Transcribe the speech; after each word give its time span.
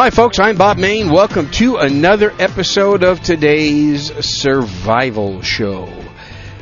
Hi, 0.00 0.10
folks. 0.10 0.38
I'm 0.38 0.56
Bob 0.56 0.78
Mayne. 0.78 1.10
Welcome 1.10 1.50
to 1.50 1.78
another 1.78 2.32
episode 2.38 3.02
of 3.02 3.20
today's 3.20 4.12
Survival 4.24 5.42
Show. 5.42 5.88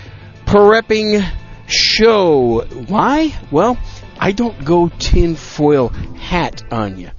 prepping 0.48 1.26
show. 1.68 2.66
Why? 2.88 3.34
Well, 3.52 3.78
I 4.20 4.34
don't 4.34 4.66
go 4.66 4.90
tinfoil 4.90 5.88
hat 5.88 6.62
on 6.74 7.00
you. 7.00 7.12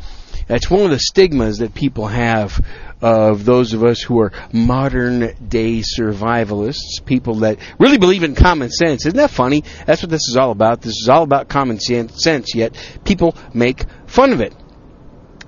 That's 0.47 0.69
one 0.69 0.83
of 0.83 0.91
the 0.91 0.99
stigmas 0.99 1.57
that 1.59 1.73
people 1.73 2.09
have 2.09 2.63
of 3.05 3.45
those 3.45 3.75
of 3.75 3.85
us 3.85 4.01
who 4.01 4.19
are 4.19 4.33
modern 4.51 5.35
day 5.47 5.81
survivalists, 5.81 7.05
people 7.05 7.35
that 7.41 7.59
really 7.79 7.99
believe 7.99 8.23
in 8.23 8.35
common 8.35 8.71
sense. 8.71 9.05
Isn't 9.05 9.19
that 9.19 9.31
funny? 9.31 9.63
That's 9.85 10.03
what 10.03 10.11
this 10.11 10.27
is 10.27 10.39
all 10.39 10.53
about. 10.53 10.81
This 10.81 10.95
is 10.95 11.11
all 11.11 11.23
about 11.23 11.51
common 11.51 11.79
sense, 11.79 12.55
yet 12.55 12.75
people 13.05 13.37
make 13.53 13.85
fun 14.07 14.33
of 14.33 14.41
it. 14.41 14.55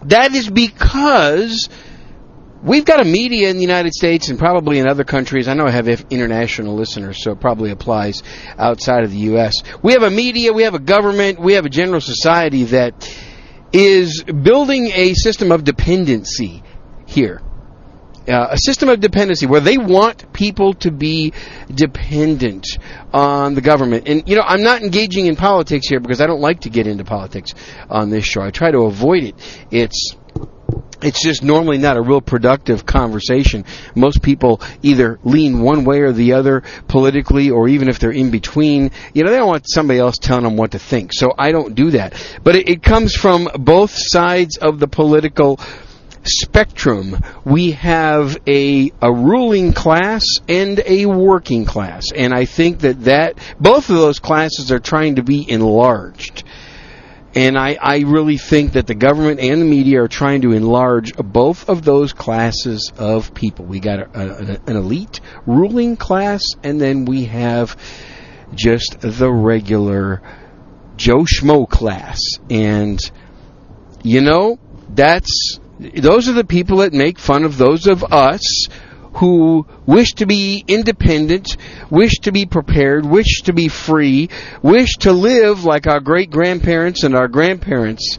That 0.02 0.34
is 0.34 0.51
because 0.51 1.70
we've 2.62 2.84
got 2.84 3.01
a 3.01 3.06
media 3.06 3.48
in 3.48 3.57
the 3.57 3.62
United 3.62 3.95
States 3.95 4.29
and 4.29 4.38
probably 4.38 4.79
in 4.79 4.87
other 4.87 5.04
countries. 5.04 5.48
I 5.48 5.54
know 5.54 5.66
I 5.66 5.70
have 5.70 5.88
international 6.10 6.74
listeners, 6.74 7.23
so 7.23 7.30
it 7.30 7.41
probably 7.41 7.70
applies 7.70 8.23
outside 8.59 9.02
of 9.02 9.12
the 9.12 9.30
U.S. 9.30 9.54
We 9.82 9.95
have 9.95 10.02
a 10.02 10.10
media, 10.10 10.52
we 10.52 10.65
have 10.65 10.74
a 10.74 10.79
government, 10.79 11.40
we 11.40 11.54
have 11.54 11.65
a 11.65 11.71
general 11.71 12.02
society 12.02 12.65
that 12.65 13.10
is 13.73 14.23
building 14.24 14.88
a 14.93 15.15
system 15.15 15.52
of 15.52 15.65
dependency 15.65 16.62
here 17.07 17.40
uh, 18.29 18.49
a 18.51 18.59
system 18.59 18.88
of 18.88 19.01
dependency 19.01 19.46
where 19.46 19.60
they 19.60 19.79
want 19.79 20.32
people 20.32 20.74
to 20.74 20.91
be 20.91 21.32
dependent 21.73 22.79
on 23.13 23.55
the 23.55 23.60
government. 23.60 24.09
And, 24.09 24.29
you 24.29 24.37
know, 24.37 24.43
I'm 24.46 24.63
not 24.63 24.83
engaging 24.83 25.27
in 25.27 25.37
politics 25.37 25.88
here 25.88 26.01
because 26.01 26.21
I 26.21 26.27
don't 26.27 26.41
like 26.41 26.60
to 26.60 26.71
get 26.71 26.87
into 26.87 27.05
politics 27.05 27.55
on 27.88 28.10
this 28.10 28.24
show. 28.24 28.43
I 28.43 28.51
try 28.51 28.71
to 28.71 28.80
avoid 28.80 29.24
it. 29.24 29.66
It's 29.71 30.16
it's 31.02 31.23
just 31.23 31.43
normally 31.43 31.79
not 31.79 31.96
a 31.96 32.01
real 32.01 32.21
productive 32.21 32.87
conversation. 32.87 33.65
Most 33.95 34.23
people 34.23 34.61
either 34.83 35.18
lean 35.24 35.61
one 35.61 35.85
way 35.85 36.01
or 36.01 36.13
the 36.13 36.33
other 36.33 36.63
politically, 36.88 37.51
or 37.51 37.68
even 37.68 37.88
if 37.88 37.99
they're 37.99 38.11
in 38.11 38.30
between, 38.30 38.90
you 39.13 39.23
know, 39.23 39.30
they 39.30 39.37
don't 39.37 39.46
want 39.46 39.68
somebody 39.68 40.01
else 40.01 40.16
telling 40.18 40.45
them 40.45 40.57
what 40.57 40.73
to 40.73 40.79
think. 40.79 41.13
So 41.13 41.33
I 41.38 41.52
don't 41.52 41.74
do 41.74 41.90
that. 41.93 42.15
But 42.43 42.57
it, 42.57 42.68
it 42.68 42.83
comes 42.83 43.15
from 43.15 43.49
both 43.59 43.93
sides 43.95 44.57
of 44.57 44.79
the 44.80 44.88
political 44.88 45.61
spectrum, 46.29 47.21
we 47.45 47.73
have 47.73 48.38
a, 48.46 48.93
a 49.01 49.13
ruling 49.13 49.73
class 49.73 50.24
and 50.49 50.83
a 50.85 51.07
working 51.07 51.65
class. 51.65 52.13
And 52.15 52.35
I 52.35 52.45
think 52.45 52.80
that, 52.80 53.05
that 53.05 53.38
both 53.60 53.91
of 53.91 53.96
those 53.96 54.18
classes 54.18 54.71
are 54.73 54.80
trying 54.80 55.16
to 55.16 55.23
be 55.23 55.49
enlarged. 55.51 56.45
And 57.35 57.59
I, 57.59 57.77
I 57.79 57.99
really 57.99 58.38
think 58.38 58.73
that 58.73 58.87
the 58.87 58.95
government 58.95 59.41
and 59.41 59.60
the 59.60 59.66
media 59.66 60.02
are 60.02 60.09
trying 60.09 60.41
to 60.41 60.52
enlarge 60.52 61.15
both 61.16 61.68
of 61.68 61.85
those 61.85 62.15
classes 62.15 62.90
of 62.96 63.35
people. 63.35 63.66
We 63.66 63.79
got 63.79 63.99
a, 63.99 64.09
a, 64.15 64.71
an 64.71 64.77
elite 64.77 65.21
ruling 65.47 65.97
class, 65.97 66.43
and 66.62 66.81
then 66.81 67.05
we 67.05 67.27
have 67.27 67.77
just 68.55 69.00
the 69.00 69.31
regular 69.31 70.22
Joe 70.97 71.25
Schmo 71.25 71.69
class. 71.69 72.21
And, 72.49 72.99
you 74.03 74.23
know, 74.23 74.59
that's 74.89 75.61
those 75.78 76.28
are 76.28 76.32
the 76.32 76.44
people 76.44 76.78
that 76.78 76.92
make 76.92 77.19
fun 77.19 77.44
of 77.44 77.59
those 77.59 77.87
of 77.87 78.04
us 78.04 78.66
who 79.16 79.66
wish 79.87 80.12
to 80.12 80.26
be 80.26 80.62
independent, 80.69 81.56
wish 81.91 82.12
to 82.22 82.32
be 82.32 82.44
prepared, 82.44 83.04
wish 83.04 83.42
to 83.44 83.53
be 83.53 83.69
free, 83.69 84.28
wish 84.62 84.92
to 84.98 85.12
live 85.12 85.64
like 85.64 85.87
our 85.87 86.00
great 86.00 86.31
grandparents 86.31 87.03
and 87.03 87.14
our 87.14 87.28
grandparents 87.28 88.19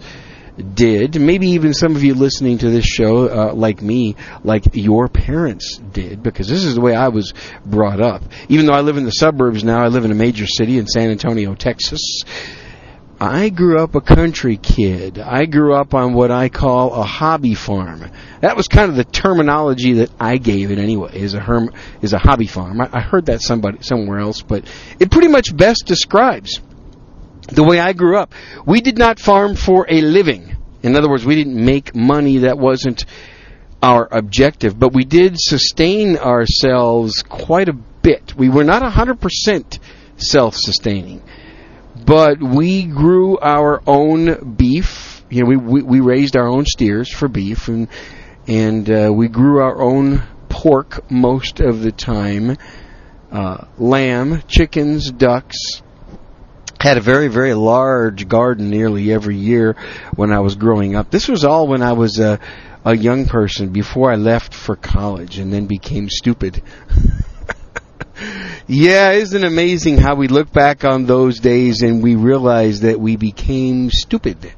did. 0.73 1.19
Maybe 1.19 1.49
even 1.49 1.73
some 1.73 1.95
of 1.95 2.03
you 2.03 2.15
listening 2.15 2.57
to 2.59 2.69
this 2.71 2.85
show, 2.85 3.27
uh, 3.29 3.53
like 3.53 3.81
me, 3.81 4.15
like 4.43 4.63
your 4.73 5.07
parents 5.07 5.77
did, 5.77 6.23
because 6.23 6.47
this 6.47 6.63
is 6.63 6.73
the 6.73 6.81
way 6.81 6.95
I 6.95 7.09
was 7.09 7.33
brought 7.63 8.01
up. 8.01 8.23
Even 8.49 8.65
though 8.65 8.73
I 8.73 8.81
live 8.81 8.97
in 8.97 9.05
the 9.05 9.11
suburbs 9.11 9.63
now, 9.63 9.83
I 9.83 9.87
live 9.87 10.03
in 10.03 10.11
a 10.11 10.15
major 10.15 10.47
city 10.47 10.79
in 10.79 10.87
San 10.87 11.11
Antonio, 11.11 11.53
Texas. 11.53 12.23
I 13.19 13.49
grew 13.49 13.79
up 13.79 13.95
a 13.95 14.01
country 14.01 14.57
kid. 14.57 15.17
I 15.17 15.45
grew 15.45 15.73
up 15.73 15.95
on 15.95 16.13
what 16.13 16.29
I 16.29 16.49
call 16.49 16.93
a 16.93 17.03
hobby 17.03 17.55
farm. 17.55 18.11
That 18.41 18.55
was 18.55 18.67
kind 18.67 18.91
of 18.91 18.95
the 18.95 19.05
terminology 19.05 19.93
that 19.93 20.11
I 20.19 20.37
gave 20.37 20.69
it 20.69 20.77
anyway. 20.77 21.17
Is 21.19 21.33
a 21.33 21.39
herm 21.39 21.71
is 22.03 22.13
a 22.13 22.19
hobby 22.19 22.45
farm. 22.45 22.79
I, 22.79 22.89
I 22.93 23.01
heard 23.01 23.25
that 23.25 23.41
somebody 23.41 23.79
somewhere 23.81 24.19
else, 24.19 24.43
but 24.43 24.65
it 24.99 25.09
pretty 25.09 25.29
much 25.29 25.55
best 25.55 25.85
describes 25.87 26.61
the 27.47 27.63
way 27.63 27.79
I 27.79 27.93
grew 27.93 28.19
up. 28.19 28.33
We 28.67 28.81
did 28.81 28.99
not 28.99 29.19
farm 29.19 29.55
for 29.55 29.87
a 29.89 30.01
living. 30.01 30.55
In 30.83 30.95
other 30.95 31.09
words, 31.09 31.25
we 31.25 31.35
didn't 31.35 31.63
make 31.63 31.95
money 31.95 32.39
that 32.39 32.59
wasn't 32.59 33.05
our 33.81 34.07
objective, 34.11 34.77
but 34.77 34.93
we 34.93 35.05
did 35.05 35.39
sustain 35.39 36.17
ourselves 36.17 37.23
quite 37.23 37.67
a 37.67 37.73
bit. 37.73 38.35
We 38.37 38.49
were 38.49 38.63
not 38.63 38.83
100% 38.83 39.79
self-sustaining 40.17 41.23
but 42.07 42.41
we 42.41 42.85
grew 42.85 43.37
our 43.37 43.83
own 43.85 44.55
beef. 44.55 45.25
You 45.29 45.43
know, 45.43 45.49
we, 45.49 45.57
we, 45.57 45.81
we 45.81 45.99
raised 45.99 46.37
our 46.37 46.47
own 46.47 46.65
steers 46.65 47.13
for 47.13 47.27
beef, 47.27 47.67
and 47.67 47.89
and 48.47 48.89
uh, 48.89 49.11
we 49.13 49.27
grew 49.27 49.59
our 49.59 49.81
own 49.81 50.23
pork 50.47 51.11
most 51.11 51.59
of 51.59 51.81
the 51.81 51.91
time. 51.91 52.57
Uh, 53.29 53.65
lamb, 53.77 54.41
chickens, 54.47 55.11
ducks. 55.11 55.83
Had 56.79 56.97
a 56.97 57.01
very 57.01 57.27
very 57.27 57.53
large 57.53 58.29
garden 58.29 58.69
nearly 58.69 59.11
every 59.11 59.35
year 59.35 59.75
when 60.15 60.31
I 60.31 60.39
was 60.39 60.55
growing 60.55 60.95
up. 60.95 61.11
This 61.11 61.27
was 61.27 61.43
all 61.43 61.67
when 61.67 61.81
I 61.81 61.91
was 61.91 62.19
a 62.19 62.39
a 62.85 62.95
young 62.95 63.25
person 63.25 63.69
before 63.69 64.09
I 64.09 64.15
left 64.15 64.53
for 64.53 64.77
college 64.77 65.39
and 65.39 65.51
then 65.51 65.65
became 65.65 66.07
stupid. 66.09 66.63
Yeah, 68.69 69.11
isn't 69.13 69.45
it 69.45 69.47
amazing 69.47 69.97
how 69.97 70.15
we 70.15 70.27
look 70.27 70.51
back 70.51 70.83
on 70.83 71.05
those 71.05 71.39
days 71.39 71.83
and 71.83 72.03
we 72.03 72.15
realize 72.15 72.81
that 72.81 72.99
we 72.99 73.15
became 73.15 73.89
stupid? 73.89 74.51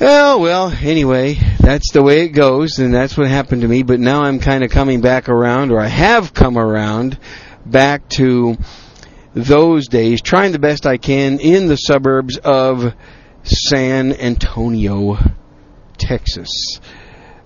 Oh, 0.00 0.38
well, 0.38 0.70
anyway, 0.70 1.34
that's 1.60 1.92
the 1.92 2.02
way 2.02 2.22
it 2.22 2.30
goes, 2.30 2.78
and 2.78 2.94
that's 2.94 3.18
what 3.18 3.28
happened 3.28 3.60
to 3.60 3.68
me, 3.68 3.82
but 3.82 4.00
now 4.00 4.22
I'm 4.22 4.40
kind 4.40 4.64
of 4.64 4.70
coming 4.70 5.02
back 5.02 5.28
around, 5.28 5.70
or 5.70 5.78
I 5.78 5.86
have 5.86 6.32
come 6.32 6.56
around 6.56 7.18
back 7.66 8.08
to 8.16 8.56
those 9.34 9.88
days, 9.88 10.22
trying 10.22 10.52
the 10.52 10.58
best 10.58 10.86
I 10.86 10.96
can 10.96 11.40
in 11.40 11.68
the 11.68 11.76
suburbs 11.76 12.38
of 12.38 12.94
San 13.42 14.14
Antonio, 14.14 15.18
Texas. 15.98 16.80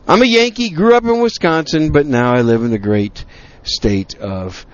I'm 0.06 0.22
a 0.22 0.26
Yankee, 0.26 0.70
grew 0.70 0.94
up 0.94 1.04
in 1.04 1.20
Wisconsin, 1.20 1.90
but 1.90 2.06
now 2.06 2.32
I 2.32 2.42
live 2.42 2.62
in 2.62 2.70
the 2.70 2.78
great 2.78 3.24
state 3.68 4.16
of 4.18 4.66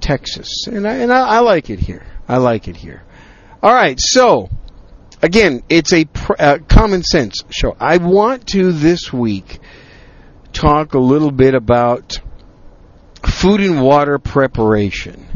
Texas, 0.00 0.66
and 0.66 0.86
I 0.86 0.96
and 0.96 1.12
I, 1.12 1.36
I 1.36 1.38
like 1.40 1.70
it 1.70 1.78
here. 1.78 2.06
I 2.28 2.38
like 2.38 2.68
it 2.68 2.76
here. 2.76 3.02
All 3.62 3.74
right, 3.74 3.98
so 4.00 4.48
again, 5.22 5.62
it's 5.68 5.92
a 5.92 6.04
pr- 6.04 6.32
uh, 6.38 6.58
common 6.68 7.02
sense 7.02 7.44
show. 7.50 7.76
I 7.80 7.98
want 7.98 8.46
to 8.48 8.72
this 8.72 9.12
week 9.12 9.58
talk 10.52 10.94
a 10.94 10.98
little 10.98 11.30
bit 11.30 11.54
about 11.54 12.20
food 13.22 13.60
and 13.60 13.82
water 13.82 14.18
preparation. 14.18 15.26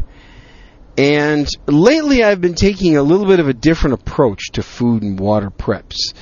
And 0.97 1.47
lately 1.65 2.23
I've 2.23 2.41
been 2.41 2.53
taking 2.53 2.97
a 2.97 3.03
little 3.03 3.25
bit 3.25 3.39
of 3.39 3.47
a 3.47 3.53
different 3.53 3.95
approach 3.95 4.51
to 4.53 4.63
food 4.63 5.01
and 5.01 5.19
water 5.19 5.49
preps. 5.49 6.13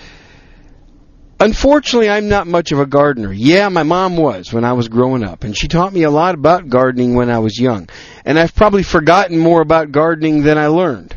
Unfortunately, 1.41 2.07
I'm 2.07 2.29
not 2.29 2.45
much 2.45 2.71
of 2.71 2.79
a 2.79 2.85
gardener. 2.85 3.33
Yeah, 3.33 3.67
my 3.69 3.81
mom 3.81 4.15
was 4.15 4.53
when 4.53 4.63
I 4.63 4.73
was 4.73 4.89
growing 4.89 5.23
up, 5.23 5.43
and 5.43 5.57
she 5.57 5.67
taught 5.67 5.91
me 5.91 6.03
a 6.03 6.11
lot 6.11 6.35
about 6.35 6.69
gardening 6.69 7.15
when 7.15 7.31
I 7.31 7.39
was 7.39 7.59
young. 7.59 7.89
And 8.23 8.37
I've 8.37 8.53
probably 8.53 8.83
forgotten 8.83 9.39
more 9.39 9.59
about 9.61 9.91
gardening 9.91 10.43
than 10.43 10.59
I 10.59 10.67
learned, 10.67 11.15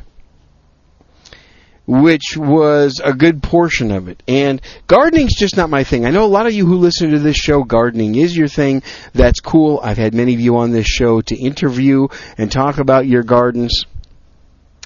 which 1.87 2.39
was 2.39 3.03
a 3.05 3.13
good 3.13 3.43
portion 3.43 3.91
of 3.91 4.09
it. 4.09 4.23
And 4.27 4.63
gardening's 4.87 5.37
just 5.37 5.59
not 5.59 5.69
my 5.69 5.85
thing. 5.85 6.07
I 6.07 6.11
know 6.11 6.25
a 6.25 6.27
lot 6.27 6.47
of 6.47 6.55
you 6.55 6.65
who 6.65 6.77
listen 6.77 7.11
to 7.11 7.19
this 7.19 7.37
show, 7.37 7.63
gardening 7.63 8.15
is 8.15 8.35
your 8.35 8.49
thing. 8.49 8.83
That's 9.13 9.41
cool. 9.41 9.79
I've 9.83 9.99
had 9.99 10.15
many 10.15 10.33
of 10.33 10.41
you 10.41 10.57
on 10.57 10.71
this 10.71 10.87
show 10.87 11.21
to 11.21 11.37
interview 11.37 12.09
and 12.39 12.51
talk 12.51 12.79
about 12.79 13.07
your 13.07 13.25
gardens. 13.25 13.85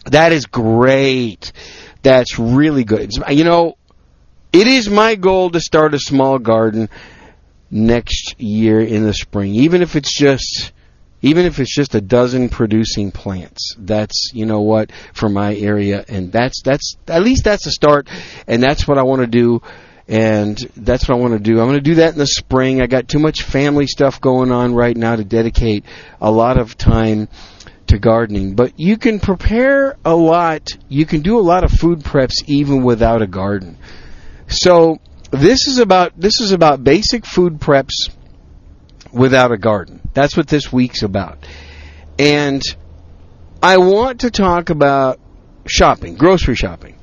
That 0.06 0.32
is 0.32 0.46
great. 0.46 1.52
That's 2.02 2.40
really 2.40 2.82
good. 2.82 3.12
You 3.28 3.44
know, 3.44 3.77
it 4.52 4.66
is 4.66 4.88
my 4.88 5.14
goal 5.14 5.50
to 5.50 5.60
start 5.60 5.94
a 5.94 5.98
small 5.98 6.38
garden 6.38 6.88
next 7.70 8.40
year 8.40 8.80
in 8.80 9.04
the 9.04 9.12
spring, 9.12 9.54
even 9.54 9.82
if 9.82 9.96
it's 9.96 10.16
just 10.16 10.72
even 11.20 11.46
if 11.46 11.58
it's 11.58 11.74
just 11.74 11.94
a 11.94 12.00
dozen 12.00 12.48
producing 12.48 13.10
plants. 13.10 13.74
That's 13.78 14.30
you 14.32 14.46
know 14.46 14.60
what 14.60 14.90
for 15.12 15.28
my 15.28 15.54
area, 15.54 16.04
and 16.08 16.32
that's 16.32 16.62
that's 16.62 16.96
at 17.06 17.22
least 17.22 17.44
that's 17.44 17.66
a 17.66 17.70
start, 17.70 18.08
and 18.46 18.62
that's 18.62 18.86
what 18.86 18.98
I 18.98 19.02
want 19.02 19.22
to 19.22 19.26
do. 19.26 19.62
And 20.10 20.56
that's 20.74 21.06
what 21.06 21.18
I 21.18 21.20
want 21.20 21.34
to 21.34 21.38
do. 21.38 21.60
I'm 21.60 21.66
going 21.66 21.76
to 21.76 21.82
do 21.82 21.96
that 21.96 22.14
in 22.14 22.18
the 22.18 22.26
spring. 22.26 22.80
I 22.80 22.86
got 22.86 23.08
too 23.08 23.18
much 23.18 23.42
family 23.42 23.86
stuff 23.86 24.22
going 24.22 24.50
on 24.50 24.74
right 24.74 24.96
now 24.96 25.16
to 25.16 25.22
dedicate 25.22 25.84
a 26.18 26.30
lot 26.30 26.56
of 26.56 26.78
time 26.78 27.28
to 27.88 27.98
gardening. 27.98 28.54
But 28.54 28.80
you 28.80 28.96
can 28.96 29.20
prepare 29.20 29.98
a 30.06 30.14
lot. 30.14 30.66
You 30.88 31.04
can 31.04 31.20
do 31.20 31.38
a 31.38 31.42
lot 31.42 31.62
of 31.62 31.70
food 31.70 31.98
preps 31.98 32.42
even 32.46 32.84
without 32.84 33.20
a 33.20 33.26
garden. 33.26 33.76
So 34.48 34.98
this 35.30 35.66
is 35.68 35.78
about 35.78 36.18
this 36.18 36.40
is 36.40 36.52
about 36.52 36.82
basic 36.82 37.26
food 37.26 37.60
preps 37.60 38.10
without 39.12 39.52
a 39.52 39.58
garden. 39.58 40.00
That's 40.14 40.36
what 40.36 40.48
this 40.48 40.72
week's 40.72 41.02
about. 41.02 41.46
And 42.18 42.62
I 43.62 43.78
want 43.78 44.20
to 44.20 44.30
talk 44.30 44.70
about 44.70 45.20
shopping, 45.66 46.16
grocery 46.16 46.56
shopping. 46.56 46.98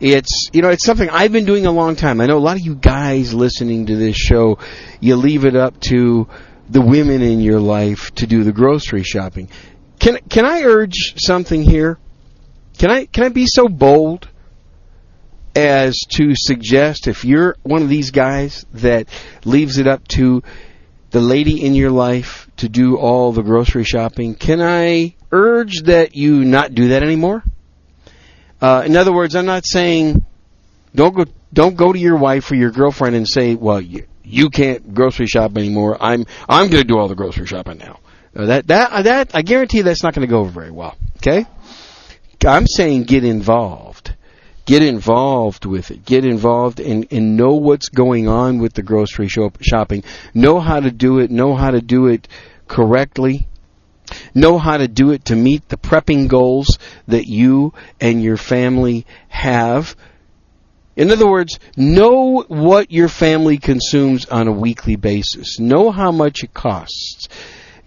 It's 0.00 0.48
you 0.52 0.62
know 0.62 0.70
it's 0.70 0.84
something 0.84 1.08
I've 1.10 1.32
been 1.32 1.44
doing 1.44 1.66
a 1.66 1.72
long 1.72 1.96
time. 1.96 2.20
I 2.20 2.26
know 2.26 2.38
a 2.38 2.40
lot 2.40 2.56
of 2.56 2.64
you 2.64 2.74
guys 2.74 3.34
listening 3.34 3.86
to 3.86 3.96
this 3.96 4.16
show, 4.16 4.58
you 5.00 5.16
leave 5.16 5.44
it 5.44 5.56
up 5.56 5.80
to 5.88 6.28
the 6.68 6.80
women 6.80 7.22
in 7.22 7.40
your 7.40 7.60
life 7.60 8.14
to 8.16 8.26
do 8.26 8.44
the 8.44 8.52
grocery 8.52 9.02
shopping. 9.02 9.48
Can 9.98 10.18
can 10.28 10.44
I 10.44 10.62
urge 10.62 11.14
something 11.16 11.62
here? 11.62 11.98
Can 12.78 12.90
I 12.90 13.06
can 13.06 13.24
I 13.24 13.28
be 13.30 13.46
so 13.46 13.68
bold 13.68 14.28
as 15.66 15.98
to 16.10 16.34
suggest 16.34 17.08
if 17.08 17.24
you're 17.24 17.56
one 17.62 17.82
of 17.82 17.88
these 17.88 18.10
guys 18.10 18.64
that 18.74 19.08
leaves 19.44 19.78
it 19.78 19.86
up 19.86 20.06
to 20.08 20.42
the 21.10 21.20
lady 21.20 21.64
in 21.64 21.74
your 21.74 21.90
life 21.90 22.48
to 22.58 22.68
do 22.68 22.96
all 22.96 23.32
the 23.32 23.42
grocery 23.42 23.84
shopping, 23.84 24.34
can 24.34 24.60
I 24.60 25.14
urge 25.32 25.82
that 25.82 26.14
you 26.14 26.44
not 26.44 26.74
do 26.74 26.88
that 26.88 27.02
anymore? 27.02 27.42
Uh, 28.60 28.82
in 28.84 28.96
other 28.96 29.12
words, 29.12 29.36
I'm 29.36 29.46
not 29.46 29.66
saying 29.66 30.24
don't 30.94 31.14
go 31.14 31.24
don't 31.52 31.76
go 31.76 31.92
to 31.92 31.98
your 31.98 32.16
wife 32.16 32.50
or 32.50 32.56
your 32.56 32.70
girlfriend 32.70 33.16
and 33.16 33.26
say, 33.26 33.54
"Well, 33.54 33.80
you, 33.80 34.06
you 34.24 34.50
can't 34.50 34.94
grocery 34.94 35.26
shop 35.26 35.56
anymore. 35.56 35.96
I'm 36.00 36.26
I'm 36.48 36.68
going 36.68 36.82
to 36.82 36.88
do 36.88 36.98
all 36.98 37.08
the 37.08 37.14
grocery 37.14 37.46
shopping 37.46 37.78
now." 37.78 38.00
Uh, 38.34 38.46
that 38.46 38.66
that 38.66 39.04
that 39.04 39.34
I 39.34 39.42
guarantee 39.42 39.82
that's 39.82 40.02
not 40.02 40.14
going 40.14 40.26
to 40.26 40.30
go 40.30 40.40
over 40.40 40.50
very 40.50 40.70
well. 40.70 40.96
Okay? 41.18 41.46
I'm 42.46 42.66
saying 42.66 43.04
get 43.04 43.24
involved. 43.24 44.14
Get 44.68 44.82
involved 44.82 45.64
with 45.64 45.90
it. 45.90 46.04
Get 46.04 46.26
involved 46.26 46.78
and, 46.78 47.06
and 47.10 47.38
know 47.38 47.54
what's 47.54 47.88
going 47.88 48.28
on 48.28 48.58
with 48.58 48.74
the 48.74 48.82
grocery 48.82 49.26
shop, 49.26 49.56
shopping. 49.62 50.04
Know 50.34 50.60
how 50.60 50.78
to 50.78 50.90
do 50.90 51.20
it. 51.20 51.30
Know 51.30 51.56
how 51.56 51.70
to 51.70 51.80
do 51.80 52.08
it 52.08 52.28
correctly 52.66 53.48
know 54.34 54.58
how 54.58 54.76
to 54.76 54.88
do 54.88 55.10
it 55.10 55.26
to 55.26 55.36
meet 55.36 55.68
the 55.68 55.76
prepping 55.76 56.28
goals 56.28 56.78
that 57.06 57.26
you 57.26 57.72
and 58.00 58.22
your 58.22 58.36
family 58.36 59.06
have. 59.28 59.96
In 60.96 61.10
other 61.10 61.28
words, 61.28 61.58
know 61.76 62.44
what 62.48 62.90
your 62.90 63.08
family 63.08 63.58
consumes 63.58 64.26
on 64.26 64.48
a 64.48 64.52
weekly 64.52 64.96
basis. 64.96 65.58
Know 65.58 65.90
how 65.90 66.10
much 66.10 66.42
it 66.42 66.52
costs. 66.54 67.28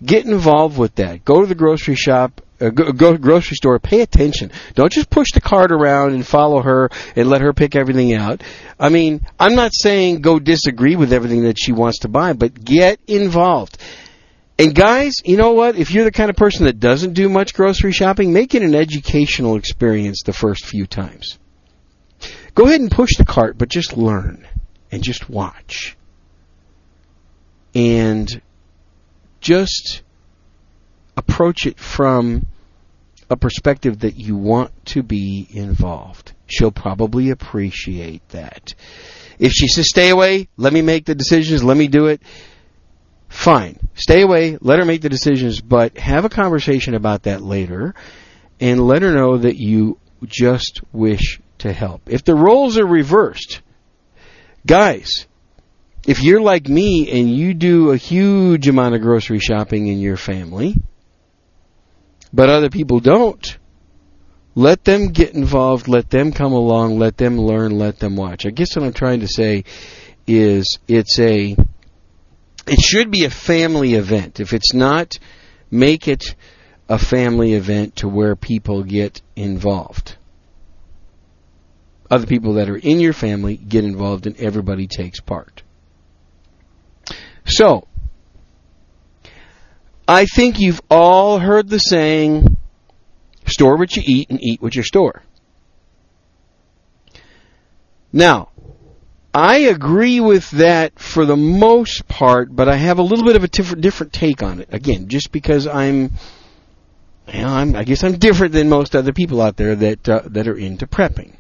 Get 0.04 0.25
involved 0.25 0.78
with 0.78 0.95
that. 0.95 1.25
Go 1.25 1.42
to 1.42 1.48
the 1.48 1.56
grocery 1.56 1.95
shop, 1.95 2.42
uh, 2.62 2.69
go, 2.69 2.92
go 2.92 3.18
grocery 3.18 3.56
store. 3.56 3.80
Pay 3.80 4.02
attention. 4.02 4.52
Don't 4.75 4.92
just 4.92 5.10
push 5.10 5.31
the 5.34 5.42
cart 5.42 5.72
around 5.72 6.13
and 6.13 6.25
follow 6.25 6.62
her 6.62 6.90
and 7.16 7.30
let 7.30 7.42
her 7.42 7.54
pick 7.54 7.75
everything 7.75 8.13
out. 8.13 8.44
I 8.80 8.90
mean, 8.90 9.22
I'm 9.40 9.56
not 9.56 9.72
saying 9.74 10.22
go 10.22 10.40
disagree 10.40 10.96
with 10.96 11.12
everything 11.12 11.44
that 11.44 11.58
she 11.60 11.72
wants 11.72 12.00
to 12.00 12.08
buy, 12.08 12.34
but 12.34 12.63
get 12.63 13.00
involved. 13.08 13.78
And 14.60 14.75
guys, 14.75 15.16
you 15.25 15.38
know 15.38 15.54
what? 15.54 15.75
If 15.75 15.92
you're 15.92 16.04
the 16.04 16.12
kind 16.12 16.30
of 16.30 16.36
person 16.36 16.66
that 16.66 16.80
doesn't 16.80 17.13
do 17.13 17.30
much 17.30 17.56
grocery 17.56 17.92
shopping, 17.92 18.31
make 18.31 18.54
it 18.54 18.62
an 18.62 18.75
educational 18.75 19.56
experience 19.56 20.22
the 20.24 20.34
first 20.34 20.66
few 20.66 20.86
times. 20.86 21.40
Go 22.54 22.66
ahead 22.66 22.81
and 22.81 22.92
push 22.92 23.16
the 23.18 23.25
cart, 23.25 23.57
but 23.57 23.69
just 23.69 23.98
learn 23.98 24.48
and 24.92 25.02
just 25.02 25.30
watch. 25.30 25.98
And 27.74 28.42
just 29.40 30.04
approach 31.18 31.66
it 31.66 31.80
from 31.80 32.46
a 33.31 33.38
perspective 33.38 34.00
that 34.00 34.18
you 34.18 34.36
want 34.36 34.86
to 34.88 35.01
be 35.01 35.48
involved. 35.50 36.33
She'll 36.48 36.72
probably 36.72 37.30
appreciate 37.30 38.28
that. 38.30 38.75
If 39.39 39.54
she 39.54 39.69
says, 39.69 39.88
stay 39.88 40.10
away, 40.10 40.50
let 40.57 40.74
me 40.74 40.81
make 40.81 41.06
the 41.06 41.16
decisions, 41.16 41.63
let 41.63 41.78
me 41.78 41.88
do 41.88 42.07
it, 42.07 42.22
fine. 43.30 43.80
Stay 43.95 44.22
away, 44.22 44.57
let 44.60 44.80
her 44.80 44.86
make 44.86 45.01
the 45.01 45.07
decisions, 45.07 45.62
but 45.62 45.98
have 45.98 46.25
a 46.25 46.30
conversation 46.30 46.94
about 46.94 47.24
that 47.24 47.42
later 47.42 47.95
and 48.60 48.86
let 48.86 49.01
her 49.01 49.13
know 49.13 49.38
that 49.38 49.56
you 49.56 49.98
just 50.25 50.81
wish 50.92 51.39
to 51.60 51.72
help. 51.72 52.01
If 52.07 52.25
the 52.25 52.36
roles 52.36 52.78
are 52.78 52.86
reversed, 52.86 53.62
guys, 54.68 55.25
if 56.06 56.22
you're 56.22 56.42
like 56.42 56.68
me 56.68 57.10
and 57.10 57.33
you 57.33 57.54
do 57.54 57.92
a 57.92 57.98
huge 57.98 58.68
amount 58.68 58.95
of 58.95 59.01
grocery 59.01 59.39
shopping 59.39 59.88
in 59.88 60.00
your 60.00 60.18
family, 60.18 60.75
but 62.33 62.50
other 62.50 62.69
people 62.69 63.00
don't, 63.00 63.57
let 64.56 64.83
them 64.83 65.10
get 65.10 65.33
involved, 65.33 65.88
let 65.88 66.10
them 66.10 66.31
come 66.31 66.54
along, 66.54 67.00
let 67.00 67.18
them 67.18 67.39
learn, 67.39 67.78
let 67.78 68.00
them 68.00 68.16
watch. 68.16 68.45
I 68.45 68.50
guess 68.50 68.75
what 68.75 68.86
I'm 68.86 68.94
trying 68.94 69.22
to 69.22 69.28
say 69.28 69.63
is 70.28 70.78
it's 70.88 71.19
a 71.19 71.56
it 72.68 72.80
should 72.80 73.12
be 73.12 73.25
a 73.25 73.30
family 73.30 73.94
event. 73.95 74.39
If 74.39 74.54
it's 74.54 74.74
not, 74.74 75.18
make 75.69 76.07
it 76.07 76.36
a 76.88 77.00
family 77.00 77.54
event 77.54 77.98
to 77.98 78.07
where 78.07 78.36
people 78.36 78.83
get 78.83 79.22
involved. 79.36 80.18
Other 82.10 82.28
people 82.28 82.56
that 82.56 82.69
are 82.69 82.78
in 82.78 83.00
your 83.00 83.13
family 83.13 83.56
get 83.56 83.86
involved 83.86 84.28
and 84.28 84.38
everybody 84.38 84.88
takes 84.88 85.22
part. 85.22 85.63
So, 87.45 87.88
I 90.12 90.25
think 90.25 90.60
you've 90.60 90.81
all 90.90 91.40
heard 91.40 91.69
the 91.69 91.78
saying, 91.78 92.58
store 93.46 93.78
what 93.78 93.96
you 93.96 94.04
eat 94.06 94.30
and 94.30 94.44
eat 94.44 94.62
what 94.62 94.75
you 94.75 94.84
store. 94.84 95.24
Now, 98.12 98.50
I 99.34 99.60
agree 99.60 100.19
with 100.19 100.52
that 100.52 101.00
for 101.00 101.24
the 101.25 101.38
most 101.38 102.10
part, 102.10 102.54
but 102.54 102.68
I 102.68 102.75
have 102.75 103.00
a 103.00 103.02
little 103.02 103.24
bit 103.24 103.38
of 103.38 103.46
a 103.46 103.48
different 103.48 104.12
take 104.12 104.44
on 104.44 104.60
it. 104.60 104.68
Again, 104.74 105.08
just 105.08 105.31
because 105.31 105.66
I'm, 105.66 106.12
you 107.31 107.42
know, 107.42 107.47
I'm 107.47 107.74
I 107.78 107.85
guess 107.85 108.04
I'm 108.04 108.18
different 108.18 108.52
than 108.52 108.68
most 108.68 108.97
other 108.97 109.14
people 109.14 109.42
out 109.42 109.56
there 109.56 109.78
that 109.78 110.09
uh, 110.09 110.24
that 110.26 110.45
are 110.45 110.57
into 110.57 110.88
prepping. 110.88 111.35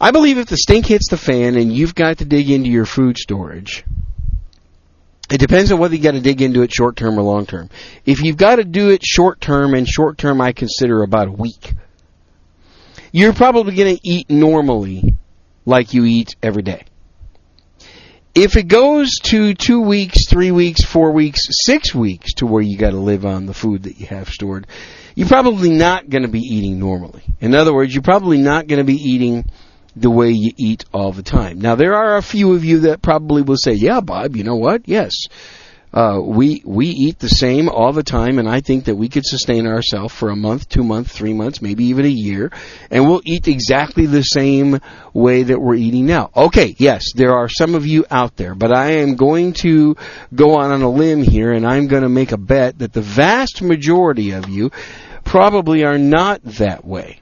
I 0.00 0.12
believe 0.12 0.38
if 0.38 0.46
the 0.46 0.56
stink 0.56 0.86
hits 0.86 1.08
the 1.10 1.16
fan 1.16 1.56
and 1.56 1.72
you've 1.72 1.96
got 1.96 2.18
to 2.18 2.24
dig 2.24 2.50
into 2.50 2.70
your 2.70 2.86
food 2.86 3.18
storage, 3.18 3.84
it 5.30 5.38
depends 5.38 5.72
on 5.72 5.78
whether 5.78 5.94
you 5.94 6.02
got 6.02 6.12
to 6.12 6.20
dig 6.20 6.40
into 6.40 6.62
it 6.62 6.72
short 6.72 6.96
term 6.96 7.18
or 7.18 7.22
long 7.22 7.46
term. 7.46 7.68
If 8.04 8.22
you've 8.22 8.36
got 8.36 8.56
to 8.56 8.64
do 8.64 8.90
it 8.90 9.04
short 9.04 9.40
term, 9.40 9.74
and 9.74 9.86
short 9.86 10.18
term 10.18 10.40
I 10.40 10.52
consider 10.52 11.02
about 11.02 11.28
a 11.28 11.32
week, 11.32 11.74
you're 13.12 13.32
probably 13.32 13.74
going 13.74 13.96
to 13.96 14.08
eat 14.08 14.30
normally 14.30 15.14
like 15.64 15.94
you 15.94 16.04
eat 16.04 16.36
every 16.42 16.62
day. 16.62 16.84
If 18.34 18.56
it 18.56 18.68
goes 18.68 19.18
to 19.30 19.54
two 19.54 19.80
weeks, 19.80 20.28
three 20.28 20.50
weeks, 20.50 20.84
four 20.84 21.12
weeks, 21.12 21.40
six 21.64 21.94
weeks 21.94 22.34
to 22.34 22.46
where 22.46 22.62
you 22.62 22.76
got 22.76 22.90
to 22.90 22.98
live 22.98 23.24
on 23.24 23.46
the 23.46 23.54
food 23.54 23.84
that 23.84 23.98
you 23.98 24.06
have 24.06 24.28
stored, 24.28 24.66
you're 25.14 25.26
probably 25.26 25.70
not 25.70 26.10
going 26.10 26.22
to 26.22 26.28
be 26.28 26.40
eating 26.40 26.78
normally. 26.78 27.22
In 27.40 27.54
other 27.54 27.72
words, 27.74 27.94
you're 27.94 28.02
probably 28.02 28.36
not 28.36 28.66
going 28.66 28.78
to 28.78 28.84
be 28.84 28.96
eating 28.96 29.46
the 29.96 30.10
way 30.10 30.30
you 30.30 30.52
eat 30.56 30.84
all 30.92 31.10
the 31.10 31.22
time. 31.22 31.58
Now, 31.58 31.74
there 31.74 31.94
are 31.94 32.16
a 32.16 32.22
few 32.22 32.54
of 32.54 32.64
you 32.64 32.80
that 32.80 33.02
probably 33.02 33.42
will 33.42 33.56
say, 33.56 33.72
yeah, 33.72 34.00
Bob, 34.00 34.36
you 34.36 34.44
know 34.44 34.56
what? 34.56 34.82
Yes. 34.86 35.12
Uh, 35.96 36.20
we 36.20 36.62
we 36.66 36.88
eat 36.88 37.18
the 37.20 37.28
same 37.28 37.70
all 37.70 37.90
the 37.90 38.02
time, 38.02 38.38
and 38.38 38.46
I 38.46 38.60
think 38.60 38.84
that 38.84 38.96
we 38.96 39.08
could 39.08 39.24
sustain 39.24 39.66
ourselves 39.66 40.12
for 40.12 40.28
a 40.28 40.36
month, 40.36 40.68
two 40.68 40.84
months, 40.84 41.10
three 41.10 41.32
months, 41.32 41.62
maybe 41.62 41.84
even 41.86 42.04
a 42.04 42.08
year, 42.08 42.52
and 42.90 43.08
we'll 43.08 43.22
eat 43.24 43.48
exactly 43.48 44.04
the 44.04 44.20
same 44.20 44.80
way 45.14 45.44
that 45.44 45.58
we're 45.58 45.76
eating 45.76 46.04
now. 46.04 46.30
Okay, 46.36 46.74
yes, 46.76 47.14
there 47.14 47.32
are 47.32 47.48
some 47.48 47.74
of 47.74 47.86
you 47.86 48.04
out 48.10 48.36
there, 48.36 48.54
but 48.54 48.76
I 48.76 48.96
am 48.96 49.16
going 49.16 49.54
to 49.54 49.96
go 50.34 50.56
on 50.56 50.70
on 50.70 50.82
a 50.82 50.90
limb 50.90 51.22
here, 51.22 51.52
and 51.52 51.66
I'm 51.66 51.86
going 51.86 52.02
to 52.02 52.10
make 52.10 52.32
a 52.32 52.36
bet 52.36 52.80
that 52.80 52.92
the 52.92 53.00
vast 53.00 53.62
majority 53.62 54.32
of 54.32 54.50
you 54.50 54.72
probably 55.24 55.84
are 55.84 55.98
not 55.98 56.42
that 56.44 56.84
way. 56.84 57.20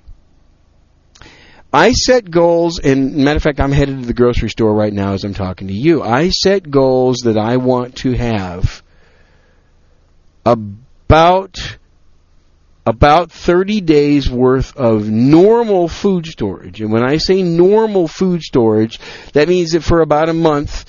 I 1.74 1.90
set 1.90 2.30
goals, 2.30 2.78
and 2.78 3.16
matter 3.16 3.38
of 3.38 3.42
fact, 3.42 3.58
I'm 3.58 3.72
headed 3.72 4.00
to 4.00 4.06
the 4.06 4.14
grocery 4.14 4.48
store 4.48 4.72
right 4.72 4.92
now 4.92 5.14
as 5.14 5.24
I'm 5.24 5.34
talking 5.34 5.66
to 5.66 5.74
you. 5.74 6.04
I 6.04 6.28
set 6.28 6.70
goals 6.70 7.22
that 7.24 7.36
I 7.36 7.56
want 7.56 7.96
to 7.96 8.12
have 8.12 8.80
about 10.46 11.58
about 12.86 13.32
30 13.32 13.80
days 13.80 14.30
worth 14.30 14.76
of 14.76 15.08
normal 15.08 15.88
food 15.88 16.26
storage. 16.26 16.80
And 16.80 16.92
when 16.92 17.02
I 17.02 17.16
say 17.16 17.42
normal 17.42 18.06
food 18.06 18.42
storage, 18.42 19.00
that 19.32 19.48
means 19.48 19.72
that 19.72 19.82
for 19.82 20.00
about 20.00 20.28
a 20.28 20.34
month, 20.34 20.84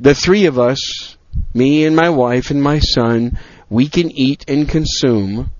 the 0.00 0.16
three 0.16 0.46
of 0.46 0.58
us, 0.58 1.16
me 1.54 1.84
and 1.84 1.94
my 1.94 2.10
wife 2.10 2.50
and 2.50 2.60
my 2.60 2.80
son, 2.80 3.38
we 3.70 3.88
can 3.88 4.10
eat 4.10 4.46
and 4.48 4.68
consume 4.68 5.52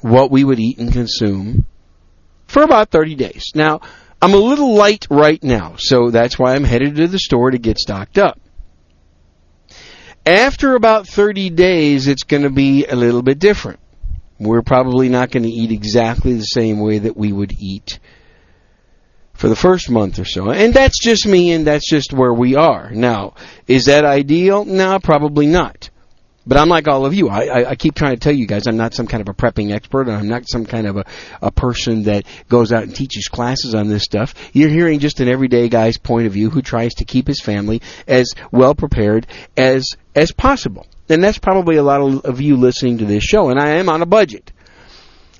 what 0.00 0.32
we 0.32 0.42
would 0.42 0.58
eat 0.58 0.78
and 0.78 0.92
consume 0.92 1.64
for 2.50 2.62
about 2.62 2.90
30 2.90 3.14
days. 3.14 3.52
Now, 3.54 3.80
I'm 4.20 4.34
a 4.34 4.38
little 4.38 4.74
light 4.74 5.06
right 5.08 5.42
now, 5.42 5.76
so 5.78 6.10
that's 6.10 6.38
why 6.38 6.54
I'm 6.54 6.64
headed 6.64 6.96
to 6.96 7.06
the 7.06 7.18
store 7.18 7.50
to 7.52 7.58
get 7.58 7.78
stocked 7.78 8.18
up. 8.18 8.38
After 10.26 10.74
about 10.74 11.08
30 11.08 11.50
days, 11.50 12.06
it's 12.06 12.24
going 12.24 12.42
to 12.42 12.50
be 12.50 12.84
a 12.84 12.96
little 12.96 13.22
bit 13.22 13.38
different. 13.38 13.78
We're 14.38 14.62
probably 14.62 15.08
not 15.08 15.30
going 15.30 15.44
to 15.44 15.48
eat 15.48 15.70
exactly 15.70 16.34
the 16.34 16.42
same 16.42 16.80
way 16.80 16.98
that 16.98 17.16
we 17.16 17.32
would 17.32 17.52
eat 17.58 17.98
for 19.34 19.48
the 19.48 19.56
first 19.56 19.88
month 19.88 20.18
or 20.18 20.24
so. 20.24 20.50
And 20.50 20.74
that's 20.74 21.02
just 21.02 21.26
me 21.26 21.52
and 21.52 21.66
that's 21.66 21.88
just 21.88 22.12
where 22.12 22.32
we 22.32 22.56
are. 22.56 22.90
Now, 22.90 23.34
is 23.66 23.86
that 23.86 24.04
ideal? 24.04 24.64
No, 24.64 24.98
probably 24.98 25.46
not. 25.46 25.89
But 26.46 26.56
I'm 26.56 26.68
like 26.68 26.88
all 26.88 27.04
of 27.04 27.14
you. 27.14 27.28
I, 27.28 27.44
I, 27.44 27.70
I 27.70 27.74
keep 27.76 27.94
trying 27.94 28.14
to 28.14 28.20
tell 28.20 28.32
you 28.32 28.46
guys 28.46 28.66
I'm 28.66 28.76
not 28.76 28.94
some 28.94 29.06
kind 29.06 29.20
of 29.20 29.28
a 29.28 29.34
prepping 29.34 29.72
expert 29.72 30.08
and 30.08 30.16
I'm 30.16 30.28
not 30.28 30.48
some 30.48 30.64
kind 30.64 30.86
of 30.86 30.96
a, 30.96 31.04
a 31.42 31.50
person 31.50 32.04
that 32.04 32.24
goes 32.48 32.72
out 32.72 32.82
and 32.82 32.94
teaches 32.94 33.28
classes 33.28 33.74
on 33.74 33.88
this 33.88 34.04
stuff. 34.04 34.34
You're 34.52 34.70
hearing 34.70 35.00
just 35.00 35.20
an 35.20 35.28
everyday 35.28 35.68
guy's 35.68 35.98
point 35.98 36.26
of 36.26 36.32
view 36.32 36.48
who 36.48 36.62
tries 36.62 36.94
to 36.94 37.04
keep 37.04 37.26
his 37.26 37.40
family 37.40 37.82
as 38.06 38.32
well 38.50 38.74
prepared 38.74 39.26
as, 39.56 39.96
as 40.14 40.32
possible. 40.32 40.86
And 41.10 41.22
that's 41.22 41.38
probably 41.38 41.76
a 41.76 41.82
lot 41.82 42.00
of, 42.00 42.24
of 42.24 42.40
you 42.40 42.56
listening 42.56 42.98
to 42.98 43.04
this 43.04 43.24
show. 43.24 43.50
And 43.50 43.60
I 43.60 43.70
am 43.76 43.88
on 43.88 44.00
a 44.00 44.06
budget. 44.06 44.52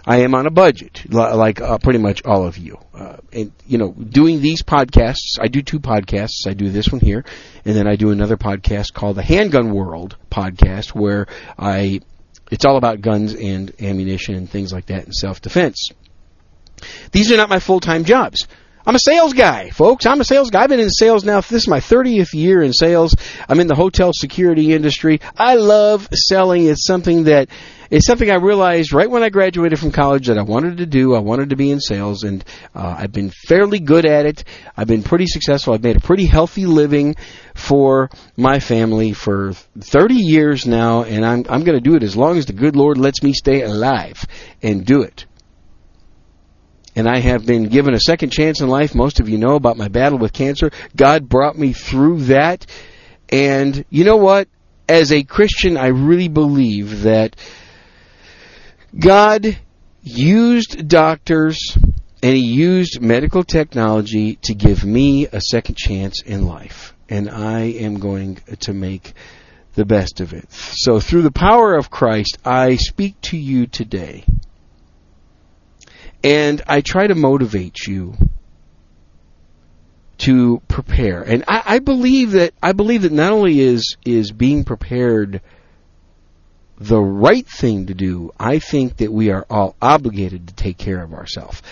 I 0.06 0.18
am 0.18 0.34
on 0.34 0.46
a 0.46 0.50
budget, 0.50 1.04
like 1.10 1.60
uh, 1.60 1.78
pretty 1.78 1.98
much 1.98 2.24
all 2.24 2.46
of 2.46 2.56
you. 2.58 2.78
Uh, 2.94 3.16
and 3.32 3.52
you 3.66 3.78
know, 3.78 3.92
doing 3.92 4.40
these 4.40 4.62
podcasts, 4.62 5.38
I 5.40 5.48
do 5.48 5.62
two 5.62 5.80
podcasts. 5.80 6.46
I 6.46 6.54
do 6.54 6.70
this 6.70 6.90
one 6.90 7.00
here, 7.00 7.24
and 7.64 7.76
then 7.76 7.86
I 7.86 7.96
do 7.96 8.10
another 8.10 8.36
podcast 8.36 8.92
called 8.94 9.16
the 9.16 9.22
Handgun 9.22 9.72
World 9.72 10.16
podcast, 10.30 10.94
where 10.94 11.26
I 11.58 12.00
it's 12.50 12.64
all 12.64 12.76
about 12.76 13.00
guns 13.00 13.34
and 13.34 13.72
ammunition 13.80 14.34
and 14.34 14.50
things 14.50 14.72
like 14.72 14.86
that 14.86 15.04
and 15.04 15.14
self 15.14 15.40
defense. 15.40 15.88
These 17.12 17.30
are 17.30 17.36
not 17.36 17.48
my 17.48 17.58
full 17.58 17.80
time 17.80 18.04
jobs. 18.04 18.46
I'm 18.86 18.94
a 18.94 19.00
sales 19.00 19.34
guy, 19.34 19.68
folks. 19.68 20.06
I'm 20.06 20.20
a 20.22 20.24
sales 20.24 20.50
guy. 20.50 20.62
I've 20.62 20.70
been 20.70 20.80
in 20.80 20.88
sales 20.88 21.22
now. 21.22 21.42
This 21.42 21.62
is 21.62 21.68
my 21.68 21.80
30th 21.80 22.32
year 22.32 22.62
in 22.62 22.72
sales. 22.72 23.14
I'm 23.46 23.60
in 23.60 23.66
the 23.66 23.74
hotel 23.74 24.12
security 24.14 24.72
industry. 24.72 25.20
I 25.36 25.56
love 25.56 26.08
selling. 26.14 26.66
It's 26.66 26.86
something 26.86 27.24
that 27.24 27.50
it's 27.90 28.06
something 28.06 28.30
I 28.30 28.36
realized 28.36 28.94
right 28.94 29.10
when 29.10 29.22
I 29.22 29.28
graduated 29.28 29.78
from 29.78 29.90
college 29.92 30.28
that 30.28 30.38
I 30.38 30.42
wanted 30.42 30.78
to 30.78 30.86
do. 30.86 31.14
I 31.14 31.18
wanted 31.18 31.50
to 31.50 31.56
be 31.56 31.70
in 31.70 31.80
sales, 31.80 32.22
and 32.22 32.42
uh, 32.74 32.96
I've 32.98 33.12
been 33.12 33.30
fairly 33.30 33.80
good 33.80 34.06
at 34.06 34.24
it. 34.24 34.44
I've 34.76 34.86
been 34.86 35.02
pretty 35.02 35.26
successful. 35.26 35.74
I've 35.74 35.82
made 35.82 35.96
a 35.96 36.00
pretty 36.00 36.24
healthy 36.24 36.64
living 36.64 37.16
for 37.54 38.08
my 38.34 38.60
family 38.60 39.12
for 39.12 39.52
30 39.78 40.14
years 40.14 40.66
now, 40.66 41.02
and 41.02 41.26
I'm 41.26 41.44
I'm 41.50 41.64
going 41.64 41.76
to 41.76 41.86
do 41.86 41.96
it 41.96 42.02
as 42.02 42.16
long 42.16 42.38
as 42.38 42.46
the 42.46 42.54
good 42.54 42.76
Lord 42.76 42.96
lets 42.96 43.22
me 43.22 43.34
stay 43.34 43.60
alive 43.62 44.24
and 44.62 44.86
do 44.86 45.02
it. 45.02 45.26
And 47.00 47.08
I 47.08 47.20
have 47.20 47.46
been 47.46 47.68
given 47.68 47.94
a 47.94 47.98
second 47.98 48.28
chance 48.28 48.60
in 48.60 48.68
life. 48.68 48.94
Most 48.94 49.20
of 49.20 49.28
you 49.30 49.38
know 49.38 49.54
about 49.54 49.78
my 49.78 49.88
battle 49.88 50.18
with 50.18 50.34
cancer. 50.34 50.70
God 50.94 51.30
brought 51.30 51.56
me 51.56 51.72
through 51.72 52.24
that. 52.24 52.66
And 53.30 53.86
you 53.88 54.04
know 54.04 54.18
what? 54.18 54.48
As 54.86 55.10
a 55.10 55.22
Christian, 55.22 55.78
I 55.78 55.86
really 55.86 56.28
believe 56.28 57.04
that 57.04 57.36
God 58.94 59.58
used 60.02 60.88
doctors 60.88 61.74
and 62.22 62.36
he 62.36 62.44
used 62.44 63.00
medical 63.00 63.44
technology 63.44 64.36
to 64.42 64.54
give 64.54 64.84
me 64.84 65.26
a 65.26 65.40
second 65.40 65.76
chance 65.78 66.20
in 66.20 66.46
life. 66.46 66.92
And 67.08 67.30
I 67.30 67.60
am 67.60 67.98
going 67.98 68.40
to 68.60 68.74
make 68.74 69.14
the 69.72 69.86
best 69.86 70.20
of 70.20 70.34
it. 70.34 70.52
So 70.52 71.00
through 71.00 71.22
the 71.22 71.30
power 71.30 71.76
of 71.76 71.90
Christ, 71.90 72.36
I 72.44 72.76
speak 72.76 73.18
to 73.22 73.38
you 73.38 73.66
today. 73.66 74.26
And 76.22 76.62
I 76.66 76.80
try 76.80 77.06
to 77.06 77.14
motivate 77.14 77.86
you 77.86 78.14
to 80.18 80.60
prepare. 80.68 81.22
And 81.22 81.44
I, 81.48 81.62
I 81.64 81.78
believe 81.78 82.32
that 82.32 82.52
I 82.62 82.72
believe 82.72 83.02
that 83.02 83.12
not 83.12 83.32
only 83.32 83.60
is 83.60 83.96
is 84.04 84.32
being 84.32 84.64
prepared 84.64 85.40
the 86.76 87.00
right 87.00 87.46
thing 87.46 87.86
to 87.86 87.94
do, 87.94 88.32
I 88.38 88.58
think 88.58 88.98
that 88.98 89.12
we 89.12 89.30
are 89.30 89.44
all 89.50 89.76
obligated 89.82 90.48
to 90.48 90.54
take 90.54 90.78
care 90.78 91.02
of 91.02 91.12
ourselves. 91.12 91.62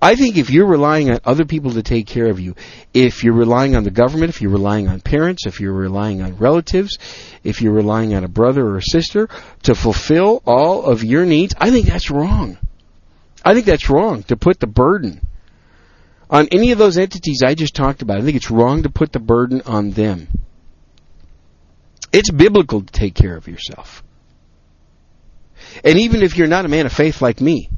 I 0.00 0.14
think 0.14 0.36
if 0.36 0.50
you're 0.50 0.66
relying 0.66 1.10
on 1.10 1.20
other 1.24 1.46
people 1.46 1.72
to 1.72 1.82
take 1.82 2.06
care 2.06 2.26
of 2.26 2.38
you, 2.38 2.54
if 2.92 3.24
you're 3.24 3.34
relying 3.34 3.74
on 3.74 3.84
the 3.84 3.90
government, 3.90 4.30
if 4.30 4.42
you're 4.42 4.52
relying 4.52 4.86
on 4.86 5.00
parents, 5.00 5.46
if 5.46 5.58
you're 5.58 5.72
relying 5.72 6.22
on 6.22 6.36
relatives, 6.36 6.98
if 7.42 7.62
you're 7.62 7.72
relying 7.72 8.14
on 8.14 8.24
a 8.24 8.28
brother 8.28 8.64
or 8.64 8.76
a 8.76 8.82
sister 8.82 9.28
to 9.62 9.74
fulfill 9.74 10.42
all 10.46 10.84
of 10.84 11.02
your 11.02 11.24
needs, 11.24 11.54
I 11.58 11.70
think 11.70 11.86
that's 11.86 12.10
wrong. 12.10 12.58
I 13.44 13.54
think 13.54 13.66
that's 13.66 13.88
wrong 13.88 14.22
to 14.24 14.36
put 14.36 14.60
the 14.60 14.66
burden 14.66 15.26
on 16.30 16.48
any 16.52 16.72
of 16.72 16.78
those 16.78 16.98
entities 16.98 17.42
I 17.42 17.54
just 17.54 17.74
talked 17.74 18.02
about. 18.02 18.18
I 18.18 18.22
think 18.22 18.36
it's 18.36 18.50
wrong 18.50 18.82
to 18.82 18.90
put 18.90 19.12
the 19.12 19.20
burden 19.20 19.62
on 19.64 19.90
them. 19.90 20.28
It's 22.12 22.30
biblical 22.30 22.82
to 22.82 22.92
take 22.92 23.14
care 23.14 23.36
of 23.36 23.48
yourself. 23.48 24.02
And 25.84 25.98
even 25.98 26.22
if 26.22 26.36
you're 26.36 26.48
not 26.48 26.64
a 26.64 26.68
man 26.68 26.86
of 26.86 26.92
faith 26.92 27.20
like 27.22 27.40
me, 27.40 27.70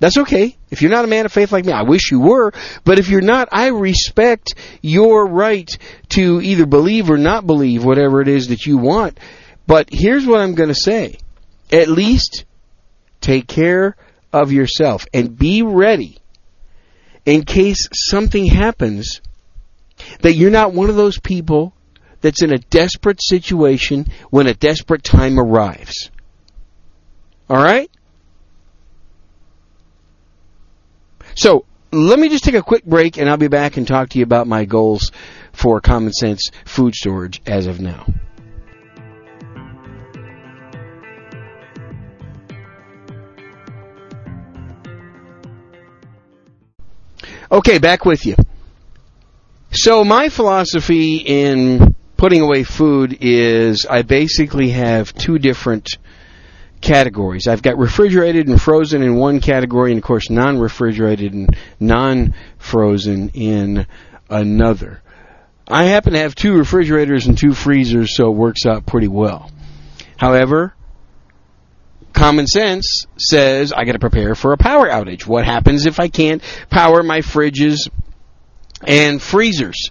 that's 0.00 0.18
okay. 0.18 0.56
If 0.70 0.82
you're 0.82 0.90
not 0.90 1.04
a 1.04 1.08
man 1.08 1.24
of 1.24 1.32
faith 1.32 1.52
like 1.52 1.64
me, 1.64 1.72
I 1.72 1.82
wish 1.82 2.10
you 2.10 2.20
were, 2.20 2.52
but 2.84 2.98
if 2.98 3.08
you're 3.08 3.20
not, 3.20 3.48
I 3.52 3.68
respect 3.68 4.54
your 4.82 5.26
right 5.26 5.70
to 6.10 6.40
either 6.40 6.66
believe 6.66 7.10
or 7.10 7.16
not 7.16 7.46
believe 7.46 7.84
whatever 7.84 8.20
it 8.20 8.28
is 8.28 8.48
that 8.48 8.66
you 8.66 8.76
want. 8.76 9.18
But 9.66 9.88
here's 9.90 10.26
what 10.26 10.40
I'm 10.40 10.54
going 10.54 10.68
to 10.68 10.74
say. 10.74 11.18
At 11.70 11.88
least 11.88 12.44
take 13.20 13.46
care 13.46 13.96
of 14.34 14.52
yourself 14.52 15.06
and 15.14 15.38
be 15.38 15.62
ready 15.62 16.18
in 17.24 17.44
case 17.44 17.88
something 17.92 18.46
happens 18.46 19.22
that 20.20 20.34
you're 20.34 20.50
not 20.50 20.74
one 20.74 20.90
of 20.90 20.96
those 20.96 21.18
people 21.18 21.72
that's 22.20 22.42
in 22.42 22.52
a 22.52 22.58
desperate 22.58 23.22
situation 23.22 24.06
when 24.30 24.46
a 24.46 24.54
desperate 24.54 25.04
time 25.04 25.38
arrives. 25.38 26.10
All 27.48 27.62
right? 27.62 27.90
So, 31.36 31.64
let 31.92 32.18
me 32.18 32.28
just 32.28 32.42
take 32.42 32.54
a 32.54 32.62
quick 32.62 32.84
break 32.84 33.18
and 33.18 33.30
I'll 33.30 33.36
be 33.36 33.48
back 33.48 33.76
and 33.76 33.86
talk 33.86 34.08
to 34.10 34.18
you 34.18 34.24
about 34.24 34.48
my 34.48 34.64
goals 34.64 35.12
for 35.52 35.80
common 35.80 36.12
sense 36.12 36.50
food 36.64 36.94
storage 36.94 37.40
as 37.46 37.66
of 37.66 37.80
now. 37.80 38.06
Okay, 47.54 47.78
back 47.78 48.04
with 48.04 48.26
you. 48.26 48.34
So 49.70 50.02
my 50.02 50.28
philosophy 50.28 51.18
in 51.18 51.94
putting 52.16 52.40
away 52.40 52.64
food 52.64 53.18
is 53.20 53.86
I 53.86 54.02
basically 54.02 54.70
have 54.70 55.14
two 55.14 55.38
different 55.38 55.98
categories. 56.80 57.46
I've 57.46 57.62
got 57.62 57.78
refrigerated 57.78 58.48
and 58.48 58.60
frozen 58.60 59.02
in 59.02 59.14
one 59.14 59.38
category, 59.38 59.92
and 59.92 59.98
of 59.98 60.04
course, 60.04 60.30
non 60.30 60.58
refrigerated 60.58 61.32
and 61.32 61.56
non 61.78 62.34
frozen 62.58 63.28
in 63.34 63.86
another. 64.28 65.00
I 65.68 65.84
happen 65.84 66.14
to 66.14 66.18
have 66.18 66.34
two 66.34 66.58
refrigerators 66.58 67.28
and 67.28 67.38
two 67.38 67.54
freezers, 67.54 68.16
so 68.16 68.32
it 68.32 68.36
works 68.36 68.66
out 68.66 68.84
pretty 68.84 69.06
well. 69.06 69.48
However, 70.16 70.74
common 72.14 72.46
sense 72.46 73.06
says 73.18 73.72
I 73.72 73.84
got 73.84 73.92
to 73.92 73.98
prepare 73.98 74.34
for 74.34 74.52
a 74.52 74.56
power 74.56 74.88
outage. 74.88 75.26
What 75.26 75.44
happens 75.44 75.84
if 75.84 76.00
I 76.00 76.08
can't 76.08 76.42
power 76.70 77.02
my 77.02 77.20
fridges 77.20 77.90
and 78.86 79.20
freezers? 79.20 79.90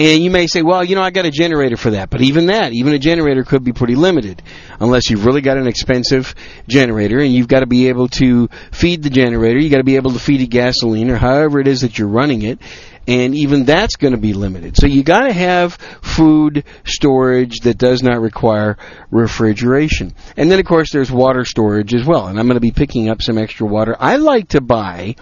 And 0.00 0.24
you 0.24 0.30
may 0.30 0.46
say, 0.46 0.62
well, 0.62 0.82
you 0.82 0.94
know, 0.94 1.02
I 1.02 1.10
got 1.10 1.26
a 1.26 1.30
generator 1.30 1.76
for 1.76 1.90
that. 1.90 2.08
But 2.08 2.22
even 2.22 2.46
that, 2.46 2.72
even 2.72 2.94
a 2.94 2.98
generator 2.98 3.44
could 3.44 3.62
be 3.62 3.74
pretty 3.74 3.96
limited 3.96 4.42
unless 4.80 5.10
you've 5.10 5.26
really 5.26 5.42
got 5.42 5.58
an 5.58 5.66
expensive 5.66 6.34
generator 6.66 7.18
and 7.18 7.30
you've 7.30 7.48
got 7.48 7.60
to 7.60 7.66
be 7.66 7.88
able 7.88 8.08
to 8.08 8.48
feed 8.72 9.02
the 9.02 9.10
generator. 9.10 9.58
You 9.58 9.68
got 9.68 9.76
to 9.76 9.84
be 9.84 9.96
able 9.96 10.12
to 10.12 10.18
feed 10.18 10.40
it 10.40 10.46
gasoline 10.46 11.10
or 11.10 11.16
however 11.16 11.60
it 11.60 11.68
is 11.68 11.82
that 11.82 11.98
you're 11.98 12.08
running 12.08 12.40
it. 12.40 12.60
And 13.06 13.34
even 13.34 13.66
that's 13.66 13.96
going 13.96 14.14
to 14.14 14.18
be 14.18 14.32
limited. 14.32 14.78
So 14.78 14.86
you 14.86 15.02
got 15.02 15.24
to 15.24 15.34
have 15.34 15.74
food 15.74 16.64
storage 16.86 17.58
that 17.64 17.76
does 17.76 18.02
not 18.02 18.22
require 18.22 18.78
refrigeration. 19.10 20.14
And 20.34 20.50
then 20.50 20.58
of 20.58 20.64
course 20.64 20.92
there's 20.92 21.12
water 21.12 21.44
storage 21.44 21.92
as 21.92 22.06
well. 22.06 22.28
And 22.28 22.40
I'm 22.40 22.46
going 22.46 22.56
to 22.56 22.60
be 22.60 22.72
picking 22.72 23.10
up 23.10 23.20
some 23.20 23.36
extra 23.36 23.66
water. 23.66 23.94
I 24.00 24.16
like 24.16 24.48
to 24.48 24.62
buy 24.62 25.16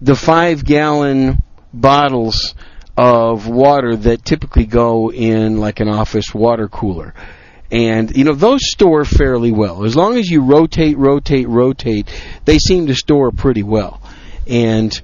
the 0.00 0.16
five 0.16 0.64
gallon 0.64 1.44
bottles 1.72 2.56
of 2.98 3.46
water 3.46 3.94
that 3.94 4.24
typically 4.24 4.66
go 4.66 5.12
in 5.12 5.58
like 5.58 5.78
an 5.78 5.88
office 5.88 6.34
water 6.34 6.66
cooler. 6.66 7.14
And, 7.70 8.16
you 8.16 8.24
know, 8.24 8.34
those 8.34 8.68
store 8.68 9.04
fairly 9.04 9.52
well. 9.52 9.84
As 9.84 9.94
long 9.94 10.16
as 10.16 10.28
you 10.28 10.42
rotate, 10.42 10.98
rotate, 10.98 11.48
rotate, 11.48 12.08
they 12.44 12.58
seem 12.58 12.88
to 12.88 12.96
store 12.96 13.30
pretty 13.30 13.62
well. 13.62 14.02
And, 14.48 15.00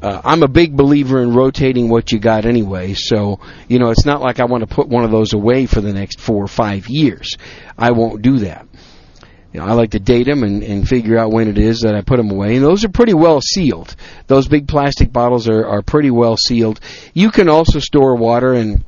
uh, 0.00 0.22
I'm 0.24 0.42
a 0.42 0.48
big 0.48 0.74
believer 0.74 1.20
in 1.20 1.34
rotating 1.34 1.90
what 1.90 2.12
you 2.12 2.18
got 2.18 2.46
anyway, 2.46 2.94
so, 2.94 3.40
you 3.68 3.78
know, 3.78 3.90
it's 3.90 4.06
not 4.06 4.22
like 4.22 4.40
I 4.40 4.44
want 4.44 4.66
to 4.66 4.74
put 4.74 4.88
one 4.88 5.04
of 5.04 5.10
those 5.10 5.34
away 5.34 5.66
for 5.66 5.82
the 5.82 5.92
next 5.92 6.20
four 6.20 6.42
or 6.42 6.48
five 6.48 6.88
years. 6.88 7.36
I 7.76 7.90
won't 7.90 8.22
do 8.22 8.38
that. 8.38 8.66
You 9.54 9.60
know, 9.60 9.66
I 9.66 9.72
like 9.74 9.92
to 9.92 10.00
date 10.00 10.26
them 10.26 10.42
and, 10.42 10.64
and 10.64 10.86
figure 10.86 11.16
out 11.16 11.30
when 11.30 11.46
it 11.46 11.58
is 11.58 11.82
that 11.82 11.94
I 11.94 12.00
put 12.00 12.16
them 12.16 12.28
away. 12.28 12.56
And 12.56 12.64
those 12.64 12.84
are 12.84 12.88
pretty 12.88 13.14
well 13.14 13.40
sealed. 13.40 13.94
Those 14.26 14.48
big 14.48 14.66
plastic 14.66 15.12
bottles 15.12 15.48
are, 15.48 15.64
are 15.64 15.80
pretty 15.80 16.10
well 16.10 16.36
sealed. 16.36 16.80
You 17.12 17.30
can 17.30 17.48
also 17.48 17.78
store 17.78 18.16
water 18.16 18.52
and 18.52 18.84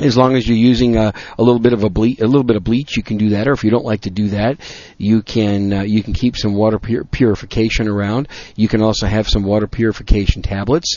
as 0.00 0.16
long 0.16 0.34
as 0.34 0.46
you're 0.46 0.58
using 0.58 0.96
a, 0.96 1.14
a 1.38 1.42
little 1.42 1.60
bit 1.60 1.72
of 1.72 1.84
a 1.84 1.86
a 1.86 2.26
little 2.26 2.42
bit 2.42 2.56
of 2.56 2.64
bleach, 2.64 2.96
you 2.96 3.02
can 3.02 3.16
do 3.16 3.30
that. 3.30 3.48
Or 3.48 3.52
if 3.52 3.64
you 3.64 3.70
don't 3.70 3.84
like 3.84 4.02
to 4.02 4.10
do 4.10 4.28
that, 4.30 4.58
you 4.98 5.22
can 5.22 5.72
uh, 5.72 5.82
you 5.82 6.02
can 6.02 6.12
keep 6.12 6.36
some 6.36 6.54
water 6.54 6.78
pur- 6.78 7.04
purification 7.04 7.88
around. 7.88 8.28
You 8.56 8.68
can 8.68 8.82
also 8.82 9.06
have 9.06 9.26
some 9.28 9.44
water 9.44 9.66
purification 9.66 10.42
tablets. 10.42 10.96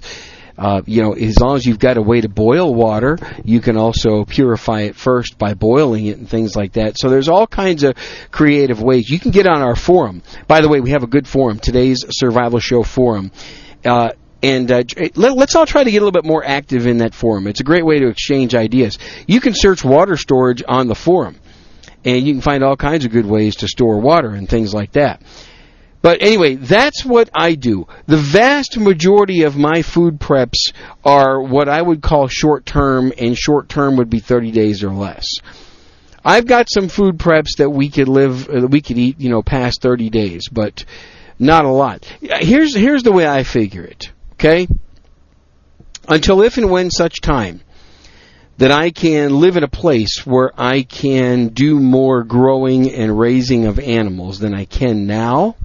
Uh, 0.59 0.81
you 0.85 1.01
know, 1.01 1.13
as 1.13 1.39
long 1.39 1.55
as 1.55 1.65
you've 1.65 1.79
got 1.79 1.95
a 1.95 2.01
way 2.01 2.19
to 2.19 2.27
boil 2.27 2.75
water, 2.75 3.17
you 3.45 3.61
can 3.61 3.77
also 3.77 4.25
purify 4.25 4.81
it 4.81 4.95
first 4.97 5.37
by 5.37 5.53
boiling 5.53 6.07
it 6.07 6.17
and 6.17 6.29
things 6.29 6.53
like 6.53 6.73
that. 6.73 6.99
So 6.99 7.09
there's 7.09 7.29
all 7.29 7.47
kinds 7.47 7.83
of 7.83 7.95
creative 8.29 8.81
ways. 8.81 9.09
You 9.09 9.19
can 9.19 9.31
get 9.31 9.47
on 9.47 9.61
our 9.61 9.77
forum. 9.77 10.21
By 10.49 10.59
the 10.59 10.67
way, 10.67 10.81
we 10.81 10.89
have 10.89 11.03
a 11.03 11.07
good 11.07 11.29
forum, 11.29 11.59
today's 11.59 12.03
Survival 12.09 12.59
Show 12.59 12.83
forum. 12.83 13.31
Uh, 13.85 14.11
and 14.43 14.69
uh, 14.69 14.83
let, 15.15 15.37
us 15.37 15.55
all 15.55 15.65
try 15.65 15.85
to 15.85 15.91
get 15.91 16.01
a 16.01 16.05
little 16.05 16.11
bit 16.11 16.25
more 16.25 16.43
active 16.43 16.87
in 16.87 16.97
that 16.97 17.13
forum. 17.13 17.47
It's 17.47 17.61
a 17.61 17.65
great 17.65 17.85
way 17.85 17.99
to 17.99 18.09
exchange 18.09 18.53
ideas. 18.53 18.97
You 19.27 19.39
can 19.39 19.53
search 19.53 19.85
water 19.85 20.17
storage 20.17 20.61
on 20.67 20.87
the 20.87 20.95
forum, 20.95 21.37
and 22.03 22.27
you 22.27 22.33
can 22.33 22.41
find 22.41 22.65
all 22.65 22.75
kinds 22.75 23.05
of 23.05 23.11
good 23.11 23.25
ways 23.25 23.57
to 23.57 23.67
store 23.69 23.99
water 23.99 24.29
and 24.29 24.47
things 24.47 24.73
like 24.73 24.91
that. 24.93 25.21
But 26.01 26.21
anyway, 26.21 26.55
that's 26.55 27.03
what 27.03 27.29
I 27.33 27.55
do. 27.55 27.87
The 28.05 28.17
vast 28.17 28.77
majority 28.77 29.43
of 29.43 29.57
my 29.57 29.81
food 29.81 30.19
preps 30.19 30.71
are 31.03 31.41
what 31.41 31.67
I 31.67 31.81
would 31.81 32.01
call 32.01 32.27
short 32.27 32.65
term, 32.65 33.11
and 33.17 33.37
short 33.37 33.67
term 33.67 33.97
would 33.97 34.09
be 34.09 34.19
30 34.19 34.51
days 34.51 34.83
or 34.83 34.91
less. 34.91 35.27
I've 36.23 36.47
got 36.47 36.69
some 36.69 36.89
food 36.89 37.17
preps 37.17 37.57
that 37.57 37.69
we 37.69 37.89
could 37.89 38.07
live, 38.07 38.49
uh, 38.49 38.67
we 38.67 38.81
could 38.81 38.97
eat, 38.97 39.19
you 39.19 39.29
know, 39.29 39.41
past 39.41 39.81
30 39.81 40.09
days, 40.09 40.47
but 40.49 40.85
not 41.37 41.65
a 41.65 41.69
lot. 41.69 42.05
Here's 42.21 42.75
here's 42.75 43.03
the 43.03 43.11
way 43.11 43.27
I 43.27 43.43
figure 43.43 43.83
it. 43.83 44.11
Okay? 44.33 44.67
Until 46.07 46.41
if 46.41 46.57
and 46.57 46.69
when 46.69 46.91
such 46.91 47.21
time 47.21 47.61
that 48.57 48.71
I 48.71 48.91
can 48.91 49.39
live 49.39 49.55
in 49.55 49.63
a 49.63 49.69
place 49.69 50.25
where 50.25 50.51
I 50.57 50.81
can 50.81 51.49
do 51.49 51.79
more 51.79 52.23
growing 52.23 52.91
and 52.91 53.17
raising 53.17 53.65
of 53.65 53.79
animals 53.79 54.39
than 54.39 54.53
I 54.53 54.65
can 54.65 55.07
now, 55.07 55.55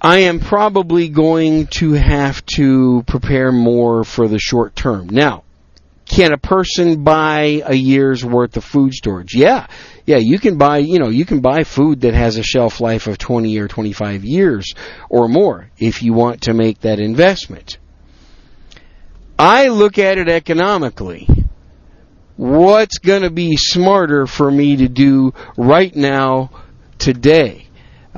I 0.00 0.18
am 0.20 0.38
probably 0.38 1.08
going 1.08 1.66
to 1.78 1.92
have 1.92 2.44
to 2.56 3.02
prepare 3.06 3.50
more 3.50 4.04
for 4.04 4.28
the 4.28 4.38
short 4.38 4.76
term. 4.76 5.08
Now, 5.08 5.42
can 6.06 6.32
a 6.32 6.38
person 6.38 7.04
buy 7.04 7.62
a 7.66 7.74
year's 7.74 8.24
worth 8.24 8.56
of 8.56 8.64
food 8.64 8.94
storage? 8.94 9.34
Yeah. 9.34 9.66
Yeah, 10.06 10.18
you 10.18 10.38
can 10.38 10.56
buy, 10.56 10.78
you 10.78 10.98
know, 10.98 11.10
you 11.10 11.26
can 11.26 11.40
buy 11.40 11.64
food 11.64 12.00
that 12.02 12.14
has 12.14 12.38
a 12.38 12.42
shelf 12.42 12.80
life 12.80 13.08
of 13.08 13.18
20 13.18 13.58
or 13.58 13.68
25 13.68 14.24
years 14.24 14.72
or 15.10 15.28
more 15.28 15.70
if 15.78 16.02
you 16.02 16.14
want 16.14 16.42
to 16.42 16.54
make 16.54 16.80
that 16.80 16.98
investment. 16.98 17.78
I 19.38 19.68
look 19.68 19.98
at 19.98 20.16
it 20.16 20.28
economically. 20.28 21.28
What's 22.36 22.98
going 22.98 23.22
to 23.22 23.30
be 23.30 23.56
smarter 23.56 24.26
for 24.26 24.50
me 24.50 24.76
to 24.76 24.88
do 24.88 25.34
right 25.56 25.94
now, 25.94 26.50
today? 26.98 27.67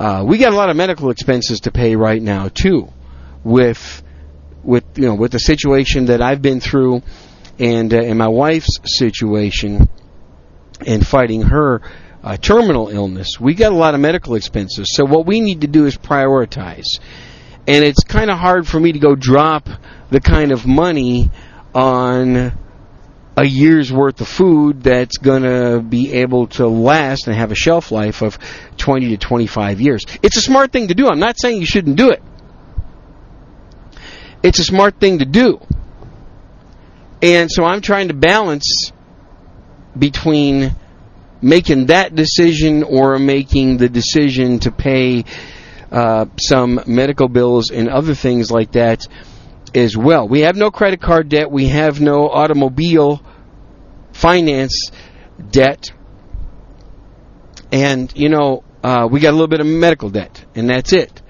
Uh, 0.00 0.24
we 0.26 0.38
got 0.38 0.50
a 0.50 0.56
lot 0.56 0.70
of 0.70 0.76
medical 0.76 1.10
expenses 1.10 1.60
to 1.60 1.70
pay 1.70 1.94
right 1.94 2.22
now 2.22 2.48
too, 2.48 2.88
with 3.44 4.02
with 4.64 4.82
you 4.96 5.04
know 5.04 5.14
with 5.14 5.30
the 5.30 5.38
situation 5.38 6.06
that 6.06 6.22
I've 6.22 6.40
been 6.40 6.58
through 6.58 7.02
and 7.58 7.92
uh, 7.92 7.98
and 7.98 8.18
my 8.18 8.28
wife's 8.28 8.78
situation 8.84 9.90
and 10.86 11.06
fighting 11.06 11.42
her 11.42 11.82
uh, 12.22 12.38
terminal 12.38 12.88
illness, 12.88 13.38
we 13.38 13.52
got 13.52 13.72
a 13.72 13.76
lot 13.76 13.92
of 13.92 14.00
medical 14.00 14.36
expenses. 14.36 14.86
So 14.90 15.04
what 15.04 15.26
we 15.26 15.38
need 15.38 15.60
to 15.60 15.66
do 15.66 15.84
is 15.84 15.98
prioritize, 15.98 16.86
and 17.68 17.84
it's 17.84 18.02
kind 18.02 18.30
of 18.30 18.38
hard 18.38 18.66
for 18.66 18.80
me 18.80 18.92
to 18.92 18.98
go 18.98 19.14
drop 19.14 19.68
the 20.08 20.20
kind 20.20 20.50
of 20.50 20.66
money 20.66 21.30
on 21.74 22.58
a 23.40 23.44
year's 23.44 23.90
worth 23.90 24.20
of 24.20 24.28
food 24.28 24.82
that's 24.82 25.16
going 25.16 25.42
to 25.42 25.80
be 25.80 26.12
able 26.12 26.46
to 26.46 26.66
last 26.68 27.26
and 27.26 27.34
have 27.34 27.50
a 27.50 27.54
shelf 27.54 27.90
life 27.90 28.20
of 28.20 28.38
20 28.76 29.08
to 29.08 29.16
25 29.16 29.80
years. 29.80 30.04
It's 30.22 30.36
a 30.36 30.42
smart 30.42 30.72
thing 30.72 30.88
to 30.88 30.94
do. 30.94 31.08
I'm 31.08 31.20
not 31.20 31.40
saying 31.40 31.58
you 31.58 31.64
shouldn't 31.64 31.96
do 31.96 32.10
it. 32.10 32.22
It's 34.42 34.58
a 34.58 34.64
smart 34.64 35.00
thing 35.00 35.20
to 35.20 35.24
do. 35.24 35.58
And 37.22 37.50
so 37.50 37.64
I'm 37.64 37.80
trying 37.80 38.08
to 38.08 38.14
balance 38.14 38.92
between 39.98 40.76
making 41.40 41.86
that 41.86 42.14
decision 42.14 42.82
or 42.82 43.18
making 43.18 43.78
the 43.78 43.88
decision 43.88 44.58
to 44.60 44.70
pay 44.70 45.24
uh, 45.90 46.26
some 46.38 46.82
medical 46.86 47.28
bills 47.28 47.70
and 47.70 47.88
other 47.88 48.14
things 48.14 48.50
like 48.50 48.72
that 48.72 49.06
as 49.74 49.96
well. 49.96 50.28
We 50.28 50.40
have 50.40 50.56
no 50.56 50.70
credit 50.70 51.00
card 51.00 51.30
debt. 51.30 51.50
We 51.50 51.68
have 51.68 52.02
no 52.02 52.28
automobile 52.28 53.22
finance 54.20 54.90
debt. 55.50 55.92
And, 57.72 58.12
you 58.16 58.28
know, 58.28 58.64
uh, 58.82 59.08
we 59.10 59.20
got 59.20 59.30
a 59.30 59.32
little 59.32 59.48
bit 59.48 59.60
of 59.60 59.66
medical 59.66 60.10
debt, 60.10 60.44
and 60.54 60.68
that's 60.68 60.92
it. 60.92 61.22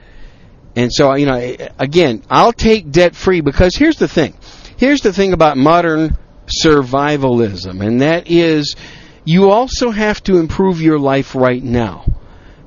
And 0.76 0.92
so, 0.92 1.14
you 1.14 1.26
know, 1.26 1.56
again, 1.78 2.22
I'll 2.30 2.52
take 2.52 2.90
debt 2.90 3.14
free 3.14 3.40
because 3.40 3.74
here's 3.76 3.96
the 3.96 4.08
thing. 4.08 4.34
Here's 4.76 5.02
the 5.02 5.12
thing 5.12 5.32
about 5.32 5.56
modern 5.56 6.16
survivalism, 6.64 7.84
and 7.84 8.00
that 8.00 8.30
is 8.30 8.76
you 9.24 9.50
also 9.50 9.90
have 9.90 10.22
to 10.24 10.38
improve 10.38 10.80
your 10.80 10.98
life 10.98 11.34
right 11.34 11.62
now. 11.62 12.06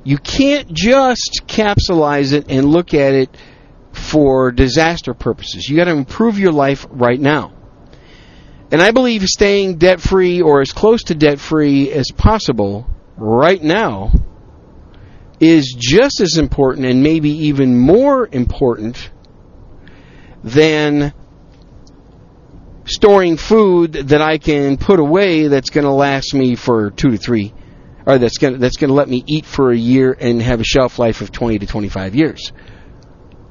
You 0.04 0.18
can't 0.18 0.72
just 0.72 1.42
capsulize 1.46 2.32
it 2.32 2.46
and 2.50 2.66
look 2.66 2.94
at 2.94 3.14
it 3.14 3.36
for 3.92 4.52
disaster 4.52 5.14
purposes. 5.14 5.68
You 5.68 5.76
got 5.76 5.84
to 5.84 5.92
improve 5.92 6.38
your 6.38 6.52
life 6.52 6.86
right 6.90 7.18
now. 7.18 7.52
And 8.74 8.82
I 8.82 8.90
believe 8.90 9.22
staying 9.22 9.76
debt 9.76 10.00
free 10.00 10.42
or 10.42 10.60
as 10.60 10.72
close 10.72 11.04
to 11.04 11.14
debt 11.14 11.38
free 11.38 11.92
as 11.92 12.10
possible 12.10 12.88
right 13.16 13.62
now 13.62 14.10
is 15.38 15.76
just 15.78 16.20
as 16.20 16.38
important 16.38 16.84
and 16.84 17.00
maybe 17.00 17.30
even 17.46 17.78
more 17.78 18.28
important 18.32 19.12
than 20.42 21.14
storing 22.84 23.36
food 23.36 23.92
that 23.92 24.20
I 24.20 24.38
can 24.38 24.76
put 24.76 24.98
away 24.98 25.46
that's 25.46 25.70
going 25.70 25.84
to 25.84 25.92
last 25.92 26.34
me 26.34 26.56
for 26.56 26.90
two 26.90 27.12
to 27.12 27.16
three, 27.16 27.54
or 28.04 28.18
that's 28.18 28.38
going 28.38 28.54
to, 28.54 28.58
that's 28.58 28.76
going 28.76 28.88
to 28.88 28.94
let 28.94 29.08
me 29.08 29.22
eat 29.24 29.46
for 29.46 29.70
a 29.70 29.76
year 29.76 30.16
and 30.18 30.42
have 30.42 30.60
a 30.60 30.64
shelf 30.64 30.98
life 30.98 31.20
of 31.20 31.30
20 31.30 31.60
to 31.60 31.66
25 31.68 32.16
years. 32.16 32.52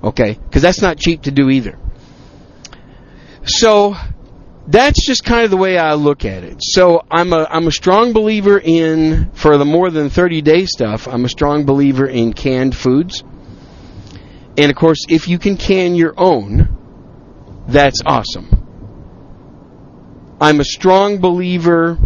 Okay? 0.04 0.34
Because 0.34 0.62
that's 0.62 0.82
not 0.82 0.98
cheap 0.98 1.22
to 1.22 1.32
do 1.32 1.50
either. 1.50 1.80
So, 3.46 3.96
that's 4.68 5.06
just 5.06 5.24
kind 5.24 5.44
of 5.44 5.52
the 5.52 5.58
way 5.58 5.78
I 5.78 5.94
look 5.96 6.26
at 6.26 6.44
it. 6.44 6.58
So 6.62 7.06
I'm 7.12 7.34
a 7.34 7.48
I'm 7.50 7.68
a 7.68 7.72
strong 7.72 8.14
believer 8.14 8.60
in 8.60 9.32
for 9.34 9.58
the 9.58 9.66
more 9.66 9.90
than 9.90 10.10
30 10.10 10.42
day 10.42 10.66
stuff. 10.66 11.08
I'm 11.08 11.26
a 11.26 11.30
strong 11.30 11.66
believer 11.66 12.08
in 12.08 12.34
canned 12.34 12.76
foods. 12.76 13.24
And 14.58 14.70
of 14.70 14.76
course, 14.76 15.00
if 15.10 15.28
you 15.28 15.40
can 15.40 15.58
can 15.58 15.96
your 15.96 16.14
own, 16.18 16.78
that's 17.68 18.02
awesome. 18.06 18.64
I'm 20.40 20.60
a 20.60 20.66
strong 20.66 21.20
believer 21.20 21.98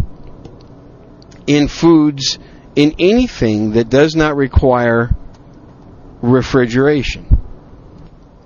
in 1.46 1.68
foods, 1.68 2.38
in 2.76 2.94
anything 2.98 3.72
that 3.72 3.88
does 3.88 4.14
not 4.14 4.36
require 4.36 5.10
refrigeration. 6.22 7.26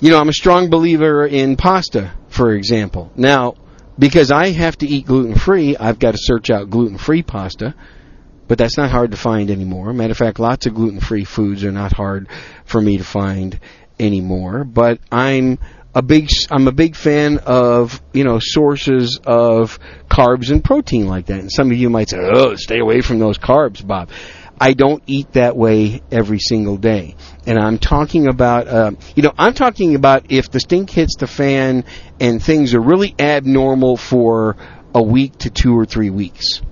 You 0.01 0.11
know, 0.11 0.18
I'm 0.18 0.29
a 0.29 0.33
strong 0.33 0.68
believer 0.70 1.27
in 1.27 1.57
pasta, 1.57 2.12
for 2.29 2.55
example. 2.55 3.12
Now, 3.14 3.55
because 3.98 4.31
I 4.31 4.50
have 4.50 4.78
to 4.78 4.87
eat 4.87 5.07
gluten 5.07 5.35
free, 5.35 5.76
I've 5.76 5.98
got 5.98 6.12
to 6.12 6.18
search 6.20 6.50
out 6.50 6.70
gluten 6.70 6.98
free 6.98 7.22
pasta, 7.22 7.74
but 8.48 8.59
that's 8.59 8.76
not 8.76 8.90
hard 8.90 9.11
to 9.12 9.16
find 9.16 9.50
anymore. 9.50 9.92
Matter 9.92 10.12
of 10.12 10.18
fact, 10.18 10.38
lots 10.38 10.66
of 10.66 10.74
gluten 10.74 11.00
free 11.00 11.24
foods 11.24 11.64
are 11.64 11.72
not 11.72 11.92
hard 11.92 12.28
for 12.64 12.81
me 12.81 12.98
to 12.98 13.05
find 13.05 13.59
anymore. 13.98 14.64
But 14.64 15.00
I'm 15.11 15.59
a 15.94 16.02
big 16.02 16.31
I'm 16.50 16.68
a 16.68 16.72
big 16.72 16.96
fan 16.96 17.38
of 17.38 18.00
you 18.12 18.24
know 18.24 18.38
sources 18.40 19.20
of 19.24 19.78
carbs 20.11 20.50
and 20.50 20.64
protein 20.64 21.07
like 21.07 21.26
that. 21.26 21.40
And 21.40 21.52
some 21.52 21.70
of 21.70 21.76
you 21.76 21.90
might 21.90 22.11
say, 22.11 22.18
"Oh, 22.18 22.55
stay 22.57 22.78
away 22.78 23.00
from 23.02 23.18
those 23.18 23.38
carbs, 23.38 23.87
Bob." 23.87 24.11
I 24.62 24.75
don't 24.75 25.03
eat 25.09 25.33
that 25.33 25.57
way 25.57 26.03
every 26.12 26.38
single 26.38 26.77
day. 26.77 27.16
And 27.48 27.59
I'm 27.59 27.79
talking 27.79 28.29
about, 28.29 28.68
uh, 28.68 28.92
you 29.16 29.25
know, 29.25 29.33
I'm 29.37 29.55
talking 29.55 29.96
about 29.96 30.31
if 30.31 30.53
the 30.53 30.61
stink 30.61 30.88
hits 30.88 31.16
the 31.16 31.27
fan 31.27 31.85
and 32.20 32.40
things 32.40 32.72
are 32.72 32.81
really 32.81 33.12
abnormal 33.18 33.96
for 33.96 34.57
a 34.94 35.03
week 35.03 35.37
to 35.38 35.51
two 35.51 35.77
or 35.77 35.85
three 35.85 36.11
weeks. 36.11 36.62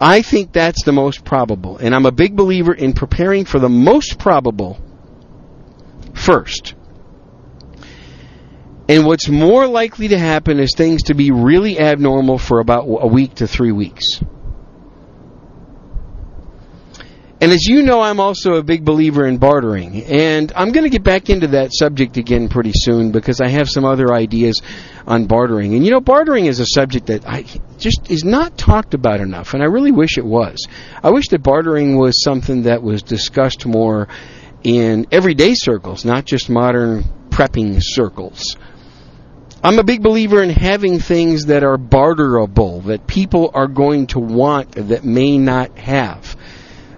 I 0.00 0.22
think 0.22 0.52
that's 0.52 0.84
the 0.84 0.92
most 0.92 1.24
probable. 1.24 1.78
And 1.78 1.92
I'm 1.92 2.06
a 2.06 2.12
big 2.12 2.36
believer 2.36 2.72
in 2.72 2.92
preparing 2.92 3.44
for 3.44 3.58
the 3.58 3.68
most 3.68 4.20
probable 4.20 4.78
first. 6.14 6.76
And 8.88 9.06
what's 9.06 9.28
more 9.28 9.66
likely 9.66 10.06
to 10.06 10.18
happen 10.20 10.60
is 10.60 10.72
things 10.76 11.02
to 11.04 11.14
be 11.14 11.32
really 11.32 11.80
abnormal 11.80 12.38
for 12.38 12.60
about 12.60 12.84
a 12.86 13.08
week 13.08 13.34
to 13.34 13.48
three 13.48 13.72
weeks. 13.72 14.20
And 17.40 17.52
as 17.52 17.66
you 17.66 17.82
know, 17.82 18.00
I'm 18.00 18.18
also 18.18 18.54
a 18.54 18.64
big 18.64 18.84
believer 18.84 19.24
in 19.24 19.38
bartering. 19.38 20.02
And 20.04 20.52
I'm 20.56 20.72
going 20.72 20.82
to 20.82 20.90
get 20.90 21.04
back 21.04 21.30
into 21.30 21.46
that 21.48 21.72
subject 21.72 22.16
again 22.16 22.48
pretty 22.48 22.72
soon 22.74 23.12
because 23.12 23.40
I 23.40 23.46
have 23.46 23.70
some 23.70 23.84
other 23.84 24.12
ideas 24.12 24.60
on 25.06 25.26
bartering. 25.26 25.74
And 25.74 25.84
you 25.84 25.92
know, 25.92 26.00
bartering 26.00 26.46
is 26.46 26.58
a 26.58 26.66
subject 26.66 27.06
that 27.06 27.28
I 27.28 27.44
just 27.78 28.10
is 28.10 28.24
not 28.24 28.58
talked 28.58 28.92
about 28.92 29.20
enough, 29.20 29.54
and 29.54 29.62
I 29.62 29.66
really 29.66 29.92
wish 29.92 30.18
it 30.18 30.24
was. 30.24 30.66
I 31.02 31.10
wish 31.10 31.28
that 31.28 31.42
bartering 31.42 31.96
was 31.96 32.22
something 32.24 32.62
that 32.62 32.82
was 32.82 33.02
discussed 33.04 33.64
more 33.66 34.08
in 34.64 35.06
everyday 35.12 35.54
circles, 35.54 36.04
not 36.04 36.24
just 36.24 36.50
modern 36.50 37.04
prepping 37.30 37.78
circles. 37.80 38.56
I'm 39.62 39.78
a 39.78 39.84
big 39.84 40.02
believer 40.02 40.42
in 40.42 40.50
having 40.50 40.98
things 40.98 41.46
that 41.46 41.62
are 41.62 41.76
barterable, 41.76 42.80
that 42.82 43.06
people 43.06 43.50
are 43.54 43.68
going 43.68 44.08
to 44.08 44.18
want 44.18 44.72
that 44.72 45.04
may 45.04 45.38
not 45.38 45.76
have 45.78 46.36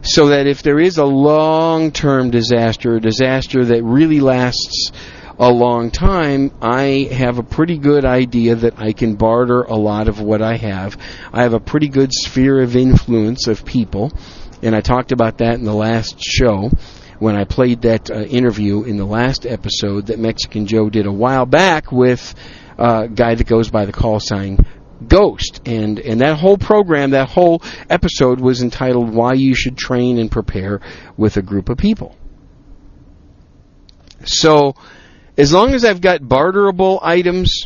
so 0.02 0.28
that 0.28 0.46
if 0.46 0.62
there 0.62 0.80
is 0.80 0.98
a 0.98 1.04
long 1.04 1.92
term 1.92 2.30
disaster, 2.30 2.96
a 2.96 3.00
disaster 3.00 3.64
that 3.64 3.82
really 3.82 4.20
lasts 4.20 4.92
a 5.38 5.50
long 5.50 5.90
time, 5.90 6.52
I 6.60 7.08
have 7.12 7.38
a 7.38 7.42
pretty 7.42 7.78
good 7.78 8.04
idea 8.04 8.56
that 8.56 8.78
I 8.78 8.92
can 8.92 9.14
barter 9.14 9.62
a 9.62 9.74
lot 9.74 10.08
of 10.08 10.20
what 10.20 10.42
I 10.42 10.56
have. 10.56 10.98
I 11.32 11.42
have 11.42 11.54
a 11.54 11.60
pretty 11.60 11.88
good 11.88 12.12
sphere 12.12 12.60
of 12.60 12.76
influence 12.76 13.46
of 13.46 13.64
people, 13.64 14.12
and 14.62 14.76
I 14.76 14.80
talked 14.80 15.12
about 15.12 15.38
that 15.38 15.54
in 15.54 15.64
the 15.64 15.74
last 15.74 16.22
show 16.22 16.70
when 17.18 17.36
I 17.36 17.44
played 17.44 17.82
that 17.82 18.10
uh, 18.10 18.20
interview 18.20 18.82
in 18.82 18.96
the 18.96 19.04
last 19.04 19.46
episode 19.46 20.06
that 20.06 20.18
Mexican 20.18 20.66
Joe 20.66 20.88
did 20.88 21.06
a 21.06 21.12
while 21.12 21.46
back 21.46 21.92
with 21.92 22.34
uh, 22.78 23.02
a 23.04 23.08
guy 23.08 23.34
that 23.34 23.46
goes 23.46 23.70
by 23.70 23.84
the 23.84 23.92
call 23.92 24.20
sign 24.20 24.58
Ghost. 25.06 25.60
And, 25.66 25.98
and 25.98 26.20
that 26.20 26.38
whole 26.38 26.58
program, 26.58 27.10
that 27.10 27.28
whole 27.28 27.62
episode 27.88 28.40
was 28.40 28.62
entitled 28.62 29.12
Why 29.12 29.34
You 29.34 29.54
Should 29.54 29.76
Train 29.76 30.18
and 30.18 30.30
Prepare 30.30 30.80
with 31.16 31.36
a 31.36 31.42
Group 31.42 31.68
of 31.68 31.78
People. 31.78 32.16
So, 34.24 34.74
as 35.36 35.52
long 35.52 35.72
as 35.72 35.84
I've 35.84 36.00
got 36.00 36.26
barterable 36.26 37.00
items, 37.02 37.64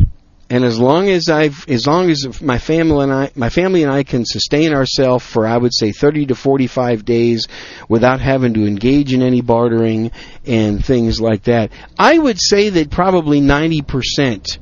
and 0.51 0.64
as 0.64 0.79
long 0.79 1.09
as 1.09 1.29
I've, 1.29 1.68
as 1.68 1.87
long 1.87 2.11
as 2.11 2.40
my 2.40 2.59
family 2.59 3.05
and 3.05 3.12
I, 3.12 3.31
my 3.35 3.49
family 3.49 3.83
and 3.83 3.90
I 3.90 4.05
can 4.05 4.25
sustain 4.25 4.73
ourselves 4.73 5.25
for, 5.25 5.47
I 5.47 5.57
would 5.57 5.75
say, 5.75 5.90
30 5.90 6.27
to 6.27 6.35
45 6.35 7.05
days 7.05 7.49
without 7.88 8.20
having 8.20 8.55
to 8.55 8.66
engage 8.66 9.12
in 9.12 9.23
any 9.23 9.40
bartering 9.40 10.11
and 10.47 10.85
things 10.85 11.20
like 11.20 11.44
that, 11.44 11.73
I 11.99 12.18
would 12.18 12.38
say 12.40 12.68
that 12.68 12.90
probably 12.90 13.40
90% 13.40 14.59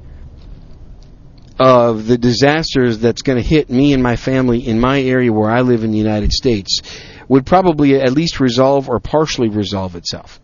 of 1.62 2.09
the 2.09 2.18
disasters 2.18 2.98
that's 2.98 3.22
going 3.22 3.40
to 3.40 3.48
hit 3.48 3.70
me 3.70 3.92
and 3.92 4.03
my 4.03 4.16
family 4.16 4.66
in 4.66 4.81
my 4.81 5.01
area 5.01 5.33
where 5.33 5.48
I 5.48 5.61
live 5.61 5.85
in 5.85 5.92
the 5.92 5.98
United 5.98 6.33
States 6.33 6.83
would 7.29 7.46
probably 7.46 7.94
at 8.01 8.12
least 8.12 8.40
resolve 8.40 8.88
or 8.88 8.98
partially 8.98 9.48
resolve 9.48 9.94
itself. 9.94 10.40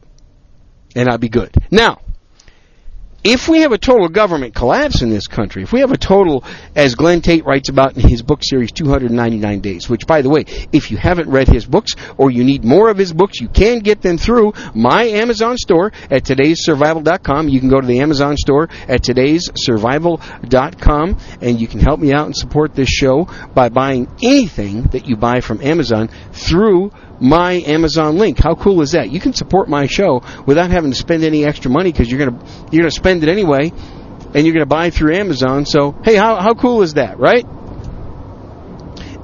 And 0.95 1.09
I'd 1.09 1.21
be 1.21 1.29
good. 1.29 1.53
Now, 1.73 2.01
if 3.29 3.47
we 3.47 3.61
have 3.61 3.73
a 3.73 3.79
total 3.79 4.09
government 4.09 4.55
collapse 4.55 5.03
in 5.03 5.11
this 5.11 5.27
country, 5.27 5.63
if 5.63 5.71
we 5.71 5.81
have 5.81 5.93
a 5.93 5.99
total, 5.99 6.43
as 6.75 6.95
Glen 6.95 7.21
Tate 7.21 7.45
writes 7.45 7.69
about 7.69 7.95
in 7.95 8.09
his 8.09 8.23
book 8.23 8.43
series, 8.43 8.73
299 8.73 9.61
Days, 9.61 9.87
which, 9.87 10.07
by 10.07 10.23
the 10.23 10.31
way, 10.31 10.47
if 10.73 10.91
you 10.91 10.97
haven't 10.97 11.29
read 11.29 11.47
his 11.47 11.67
books 11.67 11.93
or 12.17 12.31
you 12.31 12.43
need 12.43 12.65
more 12.65 12.89
of 12.89 12.97
his 12.97 13.13
books, 13.13 13.39
you 13.39 13.49
can 13.49 13.81
get 13.81 14.01
them 14.01 14.17
through 14.17 14.55
my 14.75 15.05
Amazon 15.05 15.59
store 15.59 15.93
at 16.11 16.25
today'ssurvival.com. 16.25 17.51
You 17.51 17.61
can 17.61 17.69
go 17.69 17.83
to 17.83 17.87
the 17.87 18.01
Amazon 18.01 18.35
store 18.39 18.71
at 18.89 19.03
today'ssurvival.com 19.03 21.19
and 21.43 21.61
you 21.61 21.67
can 21.67 21.81
help 21.81 22.01
me 22.01 22.15
out 22.15 22.25
and 22.25 22.35
support 22.35 22.75
this 22.75 22.89
show 22.89 23.29
by 23.53 23.69
buying 23.69 24.09
anything 24.23 24.85
that 24.85 25.07
you 25.07 25.17
buy 25.17 25.41
from 25.41 25.61
Amazon 25.61 26.09
through 26.33 26.93
my 27.21 27.55
Amazon 27.67 28.17
link. 28.17 28.39
How 28.39 28.55
cool 28.55 28.81
is 28.83 28.93
that? 28.93 29.11
You 29.11 29.21
can 29.21 29.33
support 29.33 29.69
my 29.69 29.87
show 29.87 30.23
without 30.47 30.71
having 30.71 30.91
to 30.91 30.97
spend 30.97 31.25
any 31.25 31.45
extra 31.45 31.71
money 31.71 31.93
because 31.93 32.11
you're 32.11 32.25
gonna 32.25 32.45
you're 32.71 32.83
gonna 32.83 32.91
spend 32.91 33.23
it 33.23 33.29
anyway, 33.29 33.73
and 34.35 34.47
you're 34.47 34.55
gonna 34.55 34.67
buy 34.67 34.91
through 34.91 35.15
Amazon. 35.15 35.67
So 35.67 35.93
hey, 36.05 36.15
how 36.15 36.41
how 36.41 36.55
cool 36.55 36.83
is 36.83 36.95
that, 36.95 37.19
right? 37.19 37.45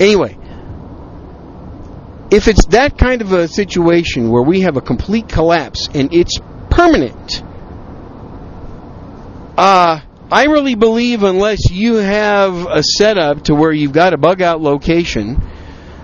Anyway, 0.01 0.37
if 2.31 2.49
it's 2.49 2.67
that 2.67 2.99
kind 2.99 3.23
of 3.23 3.33
a 3.33 3.47
situation 3.47 4.31
where 4.31 4.43
we 4.43 4.63
have 4.63 4.77
a 4.77 4.81
complete 4.81 5.29
collapse 5.29 5.89
and 5.95 6.13
it's 6.13 6.39
permanent, 6.71 7.43
uh, 9.57 10.01
I 10.33 10.45
really 10.47 10.75
believe 10.75 11.23
unless 11.23 11.71
you 11.71 11.95
have 11.95 12.67
a 12.67 12.83
setup 12.83 13.45
to 13.45 13.55
where 13.55 13.73
you've 13.73 13.93
got 13.93 14.15
a 14.15 14.17
bug 14.17 14.43
out 14.43 14.61
location 14.61 15.41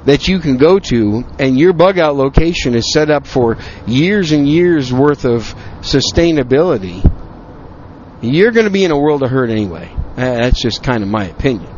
that 0.05 0.29
you 0.29 0.39
can 0.39 0.57
go 0.57 0.79
to, 0.79 1.25
and 1.39 1.59
your 1.59 1.73
bug 1.73 1.99
out 1.99 2.17
location 2.17 2.75
is 2.75 2.93
set 2.93 3.11
up 3.11 3.27
for 3.27 3.59
years 3.87 4.33
and 4.33 4.49
years 4.49 4.93
worth 4.93 5.25
of 5.25 5.55
sustainability, 5.81 7.05
you're 8.23 8.53
going 8.53 8.67
to 8.67 8.73
be 8.73 8.85
in 8.85 8.91
a 8.91 8.99
world 8.99 9.23
of 9.23 9.31
hurt 9.31 9.51
anyway. 9.51 9.95
That's 10.17 10.61
just 10.61 10.83
kind 10.83 11.03
of 11.03 11.09
my 11.09 11.27
opinion. 11.27 11.73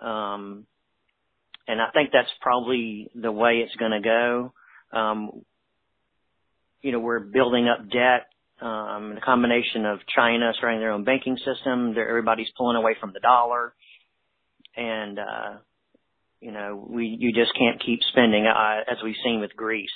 um, 0.00 0.66
and 1.66 1.78
I 1.78 1.90
think 1.92 2.08
that's 2.10 2.30
probably 2.40 3.10
the 3.14 3.30
way 3.30 3.58
it's 3.58 3.76
going 3.76 3.90
to 3.90 4.00
go. 4.00 4.52
Um, 4.98 5.42
you 6.80 6.92
know, 6.92 6.98
we're 6.98 7.20
building 7.20 7.68
up 7.68 7.90
debt. 7.90 8.28
Um, 8.66 9.14
the 9.16 9.20
combination 9.20 9.84
of 9.84 9.98
China 10.16 10.52
starting 10.56 10.80
their 10.80 10.92
own 10.92 11.04
banking 11.04 11.36
system, 11.36 11.94
everybody's 11.98 12.48
pulling 12.56 12.76
away 12.76 12.96
from 12.98 13.12
the 13.12 13.20
dollar 13.20 13.74
and 14.76 15.18
uh, 15.18 15.58
you 16.40 16.52
know 16.52 16.86
we 16.88 17.16
you 17.18 17.32
just 17.32 17.52
can't 17.58 17.82
keep 17.84 18.00
spending 18.10 18.46
uh, 18.46 18.80
as 18.90 18.98
we've 19.02 19.14
seen 19.24 19.40
with 19.40 19.54
Greece. 19.56 19.90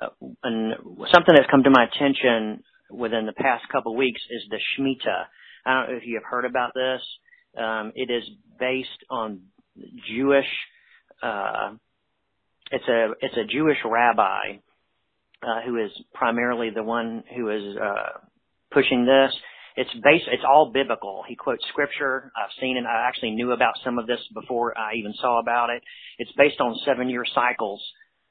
Uh, 0.00 0.08
and 0.44 0.74
something 1.12 1.34
that's 1.34 1.50
come 1.50 1.64
to 1.64 1.70
my 1.70 1.84
attention 1.84 2.62
within 2.90 3.26
the 3.26 3.32
past 3.32 3.64
couple 3.70 3.92
of 3.92 3.98
weeks 3.98 4.20
is 4.30 4.42
the 4.50 4.58
Shemitah. 4.58 5.24
I 5.66 5.74
don't 5.74 5.90
know 5.90 5.96
if 5.96 6.06
you 6.06 6.14
have 6.14 6.24
heard 6.24 6.44
about 6.44 6.72
this. 6.74 7.00
Um, 7.58 7.92
it 7.94 8.10
is 8.10 8.22
based 8.58 8.88
on 9.10 9.42
Jewish. 10.08 10.46
Uh, 11.22 11.74
it's 12.70 12.88
a 12.88 13.08
it's 13.20 13.36
a 13.36 13.44
Jewish 13.44 13.78
rabbi 13.84 14.58
uh, 15.42 15.60
who 15.66 15.76
is 15.84 15.90
primarily 16.14 16.70
the 16.70 16.82
one 16.82 17.24
who 17.34 17.50
is 17.50 17.76
uh, 17.76 18.18
pushing 18.70 19.04
this. 19.04 19.34
It's 19.76 19.90
based. 20.02 20.24
It's 20.30 20.44
all 20.46 20.70
biblical. 20.72 21.22
He 21.28 21.36
quotes 21.36 21.64
scripture. 21.68 22.32
I've 22.36 22.50
seen 22.60 22.76
it. 22.76 22.84
I 22.84 23.06
actually 23.06 23.30
knew 23.30 23.52
about 23.52 23.74
some 23.84 23.98
of 23.98 24.06
this 24.06 24.20
before 24.34 24.76
I 24.76 24.94
even 24.94 25.14
saw 25.20 25.40
about 25.40 25.70
it. 25.70 25.82
It's 26.18 26.32
based 26.36 26.60
on 26.60 26.76
seven 26.84 27.08
year 27.08 27.24
cycles 27.34 27.82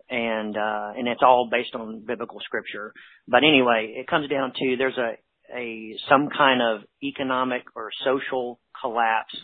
and 0.10 0.58
uh, 0.58 0.92
and 0.98 1.08
it's 1.08 1.22
all 1.24 1.48
based 1.52 1.76
on 1.76 2.04
biblical 2.06 2.40
scripture. 2.44 2.94
But 3.28 3.44
anyway, 3.44 3.94
it 3.96 4.08
comes 4.08 4.30
down 4.30 4.54
to 4.58 4.76
there's 4.78 4.98
a 4.98 5.14
a 5.56 5.96
some 6.10 6.30
kind 6.36 6.62
of 6.62 6.82
economic 7.04 7.64
or 7.76 7.92
social 8.04 8.60
collapse 8.82 9.36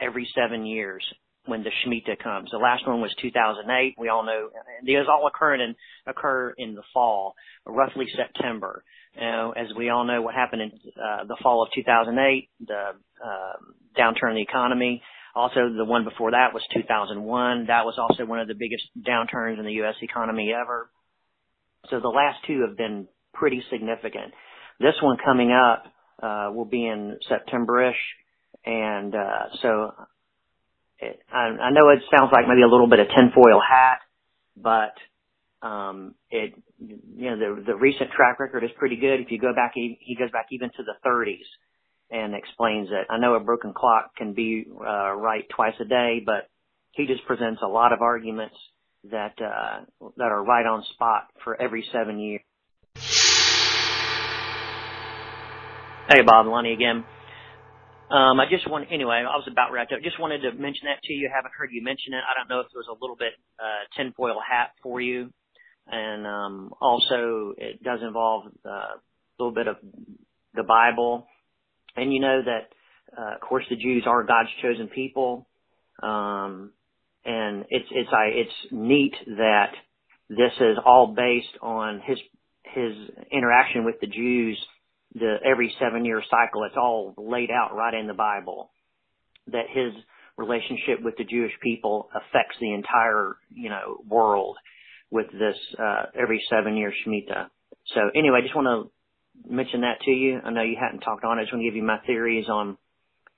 every 0.00 0.28
seven 0.34 0.66
years 0.66 1.02
when 1.46 1.62
the 1.62 1.70
Shemitah 1.70 2.22
comes. 2.22 2.50
The 2.50 2.58
last 2.58 2.86
one 2.86 3.00
was 3.00 3.14
2008. 3.20 3.94
We 3.98 4.08
all 4.08 4.24
know 4.24 4.50
these 4.84 4.96
all 5.08 5.26
occur 5.26 5.54
in 5.54 5.74
occur 6.06 6.54
in 6.56 6.74
the 6.74 6.82
fall, 6.92 7.34
roughly 7.66 8.06
September. 8.14 8.84
You 9.20 9.52
as 9.56 9.66
we 9.76 9.90
all 9.90 10.04
know, 10.04 10.22
what 10.22 10.34
happened 10.34 10.62
in 10.62 10.72
uh, 10.96 11.24
the 11.24 11.36
fall 11.42 11.62
of 11.62 11.68
2008, 11.74 12.48
the 12.66 12.74
uh, 12.74 13.52
downturn 13.98 14.30
in 14.30 14.36
the 14.36 14.42
economy. 14.42 15.02
Also, 15.34 15.72
the 15.76 15.84
one 15.84 16.04
before 16.04 16.32
that 16.32 16.52
was 16.52 16.62
2001. 16.74 17.66
That 17.66 17.84
was 17.84 17.98
also 17.98 18.24
one 18.24 18.40
of 18.40 18.48
the 18.48 18.54
biggest 18.54 18.84
downturns 18.98 19.58
in 19.58 19.64
the 19.64 19.72
U.S. 19.72 19.94
economy 20.02 20.52
ever. 20.52 20.90
So 21.90 22.00
the 22.00 22.08
last 22.08 22.38
two 22.46 22.64
have 22.66 22.76
been 22.76 23.06
pretty 23.34 23.62
significant. 23.70 24.32
This 24.80 24.94
one 25.02 25.16
coming 25.24 25.52
up 25.52 25.84
uh, 26.22 26.50
will 26.52 26.64
be 26.64 26.86
in 26.86 27.18
September-ish, 27.28 27.96
and 28.64 29.14
uh, 29.14 29.44
so 29.62 29.92
it, 30.98 31.20
I, 31.32 31.38
I 31.38 31.70
know 31.70 31.90
it 31.90 32.00
sounds 32.16 32.30
like 32.32 32.46
maybe 32.48 32.62
a 32.62 32.70
little 32.70 32.88
bit 32.88 33.00
of 33.00 33.06
tinfoil 33.08 33.60
hat, 33.60 34.00
but 34.56 34.94
um, 35.62 36.14
it 36.30 36.54
you 36.78 37.30
know 37.30 37.38
the 37.38 37.62
the 37.66 37.74
recent 37.76 38.10
track 38.12 38.38
record 38.38 38.64
is 38.64 38.70
pretty 38.78 38.96
good. 38.96 39.20
If 39.20 39.30
you 39.30 39.38
go 39.38 39.54
back, 39.54 39.72
he, 39.74 39.98
he 40.00 40.14
goes 40.14 40.30
back 40.30 40.46
even 40.52 40.70
to 40.70 40.82
the 40.82 40.94
30s 41.06 41.46
and 42.10 42.34
explains 42.34 42.88
it. 42.90 43.06
I 43.10 43.18
know 43.18 43.34
a 43.34 43.40
broken 43.40 43.72
clock 43.74 44.16
can 44.16 44.34
be 44.34 44.66
uh, 44.70 45.12
right 45.12 45.44
twice 45.54 45.74
a 45.80 45.84
day, 45.84 46.22
but 46.24 46.48
he 46.92 47.06
just 47.06 47.24
presents 47.26 47.60
a 47.62 47.68
lot 47.68 47.92
of 47.92 48.00
arguments 48.00 48.56
that 49.10 49.34
uh, 49.40 49.80
that 50.16 50.30
are 50.30 50.44
right 50.44 50.66
on 50.66 50.84
spot 50.94 51.28
for 51.44 51.60
every 51.60 51.84
seven 51.92 52.18
years. 52.18 52.42
Hey, 56.08 56.22
Bob 56.22 56.46
Lonnie 56.46 56.72
again. 56.72 57.04
Um, 58.10 58.40
I 58.40 58.46
just 58.48 58.68
want, 58.70 58.88
anyway, 58.90 59.20
I 59.20 59.36
was 59.36 59.46
about 59.50 59.70
wrapped 59.70 59.92
up. 59.92 60.00
Just 60.02 60.18
wanted 60.18 60.40
to 60.40 60.52
mention 60.52 60.88
that 60.88 61.02
to 61.04 61.12
you. 61.12 61.28
Haven't 61.28 61.52
heard 61.52 61.68
you 61.70 61.84
mention 61.84 62.14
it. 62.14 62.24
I 62.24 62.32
don't 62.38 62.48
know 62.48 62.60
if 62.60 62.66
it 62.72 62.76
was 62.76 62.88
a 62.88 62.96
little 62.98 63.16
bit 63.16 63.36
uh, 63.60 63.84
tinfoil 63.94 64.40
hat 64.40 64.70
for 64.82 65.02
you. 65.02 65.28
And 65.90 66.26
um, 66.26 66.74
also, 66.80 67.54
it 67.56 67.82
does 67.82 68.00
involve 68.06 68.46
uh, 68.64 68.68
a 68.68 69.00
little 69.38 69.54
bit 69.54 69.68
of 69.68 69.76
the 70.54 70.62
Bible 70.62 71.26
and 71.98 72.12
you 72.12 72.20
know 72.20 72.40
that, 72.44 72.68
uh, 73.16 73.34
of 73.34 73.40
course, 73.40 73.64
the 73.68 73.76
Jews 73.76 74.04
are 74.06 74.22
God's 74.22 74.50
chosen 74.62 74.88
people. 74.88 75.48
Um, 76.02 76.72
and 77.24 77.64
it's, 77.70 77.88
it's, 77.90 78.10
I, 78.12 78.26
it's 78.26 78.52
neat 78.70 79.14
that 79.26 79.72
this 80.28 80.52
is 80.60 80.78
all 80.84 81.14
based 81.16 81.58
on 81.60 82.00
his, 82.04 82.18
his 82.62 82.92
interaction 83.32 83.84
with 83.84 83.96
the 84.00 84.06
Jews, 84.06 84.58
the 85.14 85.36
every 85.44 85.74
seven 85.80 86.04
year 86.04 86.22
cycle. 86.30 86.64
It's 86.64 86.76
all 86.76 87.14
laid 87.16 87.50
out 87.50 87.74
right 87.74 87.94
in 87.94 88.06
the 88.06 88.14
Bible 88.14 88.70
that 89.48 89.64
his 89.72 89.92
relationship 90.36 91.02
with 91.02 91.16
the 91.16 91.24
Jewish 91.24 91.52
people 91.62 92.10
affects 92.14 92.56
the 92.60 92.72
entire, 92.72 93.36
you 93.50 93.70
know, 93.70 93.98
world 94.06 94.56
with 95.10 95.26
this, 95.32 95.56
uh, 95.78 96.06
every 96.14 96.42
seven 96.50 96.76
year 96.76 96.92
Shemitah. 96.92 97.48
So 97.94 98.00
anyway, 98.14 98.38
I 98.38 98.42
just 98.42 98.54
want 98.54 98.66
to 98.66 99.50
mention 99.50 99.82
that 99.82 100.00
to 100.04 100.10
you. 100.10 100.40
I 100.44 100.50
know 100.50 100.62
you 100.62 100.76
hadn't 100.80 101.00
talked 101.00 101.24
on 101.24 101.38
it. 101.38 101.42
I 101.42 101.44
just 101.44 101.52
want 101.52 101.62
to 101.62 101.68
give 101.68 101.76
you 101.76 101.82
my 101.82 101.98
theories 102.06 102.48
on 102.48 102.76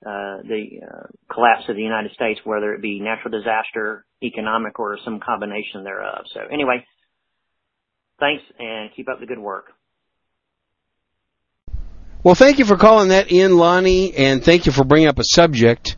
uh, 0.05 0.41
the 0.43 0.81
uh, 0.81 1.07
collapse 1.31 1.69
of 1.69 1.75
the 1.75 1.81
United 1.81 2.11
States, 2.13 2.39
whether 2.43 2.73
it 2.73 2.81
be 2.81 2.99
natural 2.99 3.31
disaster, 3.31 4.05
economic, 4.23 4.79
or 4.79 4.97
some 5.05 5.19
combination 5.19 5.83
thereof. 5.83 6.25
So 6.33 6.41
anyway, 6.51 6.85
thanks 8.19 8.43
and 8.57 8.89
keep 8.95 9.07
up 9.09 9.19
the 9.19 9.27
good 9.27 9.39
work. 9.39 9.67
Well, 12.23 12.35
thank 12.35 12.59
you 12.59 12.65
for 12.65 12.77
calling 12.77 13.09
that 13.09 13.31
in, 13.31 13.57
Lonnie, 13.57 14.13
and 14.15 14.43
thank 14.43 14.65
you 14.65 14.71
for 14.71 14.83
bringing 14.83 15.07
up 15.07 15.17
a 15.17 15.23
subject 15.23 15.97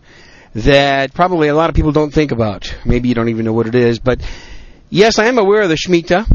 that 0.55 1.13
probably 1.13 1.47
a 1.47 1.55
lot 1.55 1.69
of 1.69 1.75
people 1.75 1.91
don't 1.91 2.13
think 2.13 2.31
about. 2.31 2.73
Maybe 2.85 3.09
you 3.09 3.15
don't 3.15 3.29
even 3.29 3.43
know 3.43 3.53
what 3.53 3.67
it 3.67 3.75
is, 3.75 3.99
but 3.99 4.21
yes, 4.93 5.17
I 5.17 5.25
am 5.25 5.39
aware 5.39 5.63
of 5.63 5.69
the 5.69 5.75
Shemitah. 5.75 6.25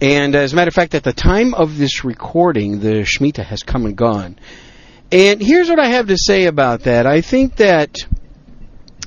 And 0.00 0.34
as 0.34 0.54
a 0.54 0.56
matter 0.56 0.68
of 0.68 0.74
fact, 0.74 0.94
at 0.94 1.04
the 1.04 1.12
time 1.12 1.52
of 1.52 1.76
this 1.76 2.04
recording, 2.04 2.80
the 2.80 3.04
Shemitah 3.04 3.44
has 3.44 3.62
come 3.62 3.84
and 3.84 3.94
gone. 3.94 4.38
And 5.12 5.42
here's 5.42 5.68
what 5.68 5.78
I 5.78 5.88
have 5.88 6.06
to 6.06 6.16
say 6.16 6.46
about 6.46 6.84
that. 6.84 7.06
I 7.06 7.20
think 7.20 7.56
that 7.56 7.98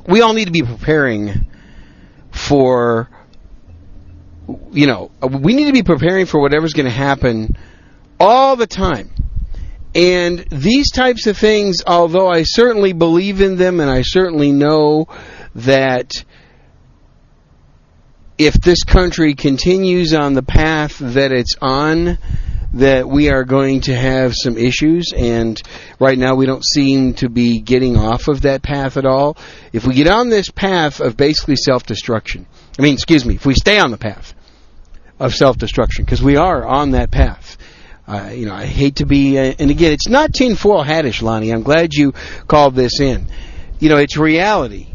we 0.08 0.21
all 0.21 0.34
need 0.34 0.45
to 0.45 0.51
be 0.51 0.62
preparing 0.62 1.47
for, 2.32 3.10
you 4.71 4.86
know, 4.86 5.10
we 5.27 5.56
need 5.56 5.65
to 5.65 5.73
be 5.73 5.84
preparing 5.84 6.27
for 6.27 6.39
whatever's 6.39 6.73
going 6.73 6.86
to 6.86 6.91
happen 6.91 7.58
all 8.19 8.56
the 8.56 8.67
time. 8.67 9.10
And 9.95 10.39
these 10.49 10.91
types 10.91 11.25
of 11.25 11.38
things, 11.38 11.84
although 11.88 12.27
I 12.27 12.43
certainly 12.43 12.93
believe 12.93 13.41
in 13.41 13.58
them 13.58 13.79
and 13.79 13.89
I 13.89 14.03
certainly 14.03 14.51
know 14.51 15.08
that 15.56 16.12
if 18.37 18.53
this 18.55 18.83
country 18.83 19.35
continues 19.35 20.13
on 20.13 20.33
the 20.33 20.43
path 20.43 20.97
that 20.99 21.31
it's 21.31 21.55
on, 21.61 22.17
that 22.73 23.07
we 23.07 23.29
are 23.29 23.43
going 23.43 23.81
to 23.81 23.95
have 23.95 24.33
some 24.35 24.57
issues, 24.57 25.13
and 25.15 25.61
right 25.99 26.17
now 26.17 26.33
we 26.35 26.47
don't 26.47 26.65
seem 26.65 27.13
to 27.13 27.29
be 27.29 27.59
getting 27.59 27.95
off 27.95 28.27
of 28.27 28.41
that 28.41 28.63
path 28.63 28.97
at 28.97 29.05
all. 29.05 29.37
If 29.71 29.85
we 29.85 29.93
get 29.93 30.07
on 30.07 30.29
this 30.29 30.49
path 30.49 30.99
of 30.99 31.15
basically 31.15 31.55
self-destruction, 31.55 32.47
I 32.77 32.81
mean, 32.81 32.95
excuse 32.95 33.25
me, 33.25 33.35
if 33.35 33.45
we 33.45 33.53
stay 33.53 33.77
on 33.77 33.91
the 33.91 33.97
path 33.97 34.33
of 35.19 35.35
self-destruction, 35.35 36.03
because 36.03 36.23
we 36.23 36.35
are 36.35 36.65
on 36.65 36.91
that 36.91 37.11
path. 37.11 37.57
Uh, 38.07 38.31
you 38.33 38.47
know, 38.47 38.53
I 38.53 38.65
hate 38.65 38.97
to 38.97 39.05
be, 39.05 39.37
uh, 39.37 39.53
and 39.59 39.69
again, 39.69 39.93
it's 39.93 40.09
not 40.09 40.33
tinfoil 40.33 40.83
hattish, 40.83 41.21
Lonnie. 41.21 41.53
I'm 41.53 41.63
glad 41.63 41.93
you 41.93 42.13
called 42.47 42.75
this 42.75 42.99
in. 42.99 43.27
You 43.79 43.89
know, 43.89 43.97
it's 43.97 44.17
reality 44.17 44.87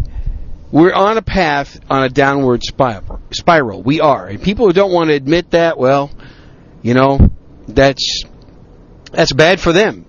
we're 0.71 0.93
on 0.93 1.17
a 1.17 1.23
path 1.23 1.81
on 1.89 2.05
a 2.05 2.09
downward 2.09 2.63
spiral. 2.63 3.83
We 3.83 4.01
are. 4.01 4.27
And 4.27 4.43
people 4.43 4.67
who 4.67 4.73
don't 4.73 4.93
want 4.93 5.09
to 5.09 5.15
admit 5.15 5.51
that, 5.51 5.79
well, 5.79 6.11
you 6.83 6.95
know, 6.95 7.31
that's 7.67 8.25
that's 9.13 9.33
bad 9.33 9.61
for 9.61 9.73
them. 9.73 10.05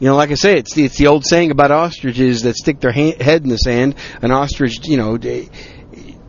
You 0.00 0.06
know, 0.06 0.16
like 0.16 0.30
I 0.30 0.34
say, 0.34 0.54
it's 0.54 0.74
the, 0.74 0.84
it's 0.84 0.96
the 0.96 1.08
old 1.08 1.26
saying 1.26 1.50
about 1.50 1.72
ostriches 1.72 2.42
that 2.42 2.54
stick 2.54 2.78
their 2.78 2.92
head 2.92 3.42
in 3.42 3.48
the 3.48 3.56
sand. 3.56 3.96
An 4.22 4.30
ostrich, 4.30 4.86
you 4.86 4.96
know, 4.96 5.16
they, 5.16 5.48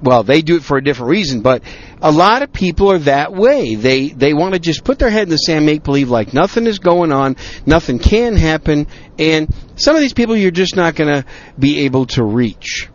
well, 0.02 0.24
they 0.24 0.42
do 0.42 0.56
it 0.56 0.64
for 0.64 0.78
a 0.78 0.84
different 0.84 1.12
reason, 1.12 1.42
but 1.42 1.62
a 2.02 2.12
lot 2.12 2.42
of 2.42 2.52
people 2.52 2.92
are 2.92 3.00
that 3.00 3.32
way. 3.32 3.76
They 3.76 4.10
they 4.10 4.34
want 4.34 4.56
to 4.56 4.60
just 4.60 4.84
put 4.84 4.98
their 4.98 5.12
head 5.12 5.24
in 5.24 5.30
the 5.30 5.38
sand, 5.38 5.68
make 5.68 5.84
believe 5.84 6.10
like 6.10 6.34
nothing 6.34 6.66
is 6.66 6.80
going 6.80 7.12
on, 7.12 7.36
nothing 7.68 8.00
can 8.00 8.36
happen, 8.36 8.88
and 9.20 9.54
some 9.76 9.96
of 9.96 10.02
these 10.02 10.14
people 10.14 10.36
you're 10.36 10.50
just 10.50 10.76
not 10.76 10.96
going 10.96 11.14
to 11.14 11.26
be 11.60 11.82
able 11.82 12.08
to 12.08 12.24
reach. 12.24 12.90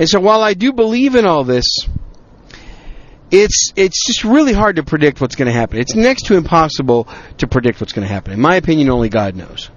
And 0.00 0.08
so 0.08 0.18
while 0.18 0.42
I 0.42 0.54
do 0.54 0.72
believe 0.72 1.14
in 1.14 1.26
all 1.26 1.44
this, 1.44 1.86
it's 3.30 3.70
it's 3.76 4.06
just 4.06 4.24
really 4.24 4.54
hard 4.54 4.76
to 4.76 4.82
predict 4.82 5.20
what's 5.20 5.36
going 5.36 5.44
to 5.44 5.52
happen. 5.52 5.78
It's 5.78 5.94
next 5.94 6.22
to 6.28 6.38
impossible 6.38 7.06
to 7.36 7.46
predict 7.46 7.82
what's 7.82 7.92
going 7.92 8.08
to 8.08 8.12
happen. 8.12 8.32
In 8.32 8.40
my 8.40 8.56
opinion, 8.56 8.88
only 8.88 9.10
God 9.10 9.36
knows. 9.36 9.68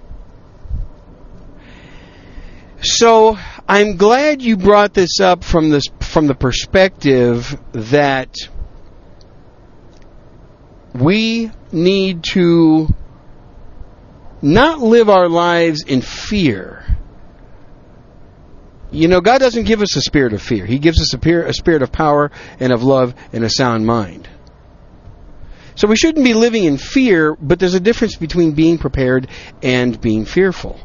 So 2.79 3.37
I'm 3.67 3.97
glad 3.97 4.41
you 4.41 4.55
brought 4.55 4.93
this 4.93 5.19
up 5.19 5.43
from 5.43 5.69
this 5.69 5.89
from 5.99 6.27
the 6.27 6.35
perspective 6.35 7.59
that 7.73 8.33
we 10.95 11.51
need 11.73 12.23
to 12.31 12.87
not 14.41 14.79
live 14.79 15.09
our 15.09 15.27
lives 15.27 15.83
in 15.83 15.99
fear 15.99 16.92
you 18.93 19.07
know, 19.07 19.21
God 19.21 19.39
doesn't 19.39 19.65
give 19.65 19.81
us 19.81 19.95
a 19.95 20.01
spirit 20.01 20.33
of 20.33 20.41
fear. 20.41 20.65
He 20.65 20.79
gives 20.79 21.01
us 21.01 21.13
a, 21.13 21.53
spirit 21.53 21.81
of 21.81 21.91
power 21.91 22.31
and 22.59 22.71
of 22.71 22.83
love 22.83 23.13
and 23.33 23.43
a 23.43 23.49
sound 23.49 23.85
mind. 23.85 24.29
So 25.75 25.87
we 25.87 25.95
shouldn't 25.95 26.23
be 26.23 26.33
living 26.33 26.65
in 26.65 26.77
fear, 26.77 27.35
but 27.35 27.59
there's 27.59 27.73
a 27.73 27.79
difference 27.79 28.15
between 28.15 28.51
being 28.51 28.77
prepared 28.77 29.27
and 29.61 29.99
being 29.99 30.25
fearful. 30.25 30.79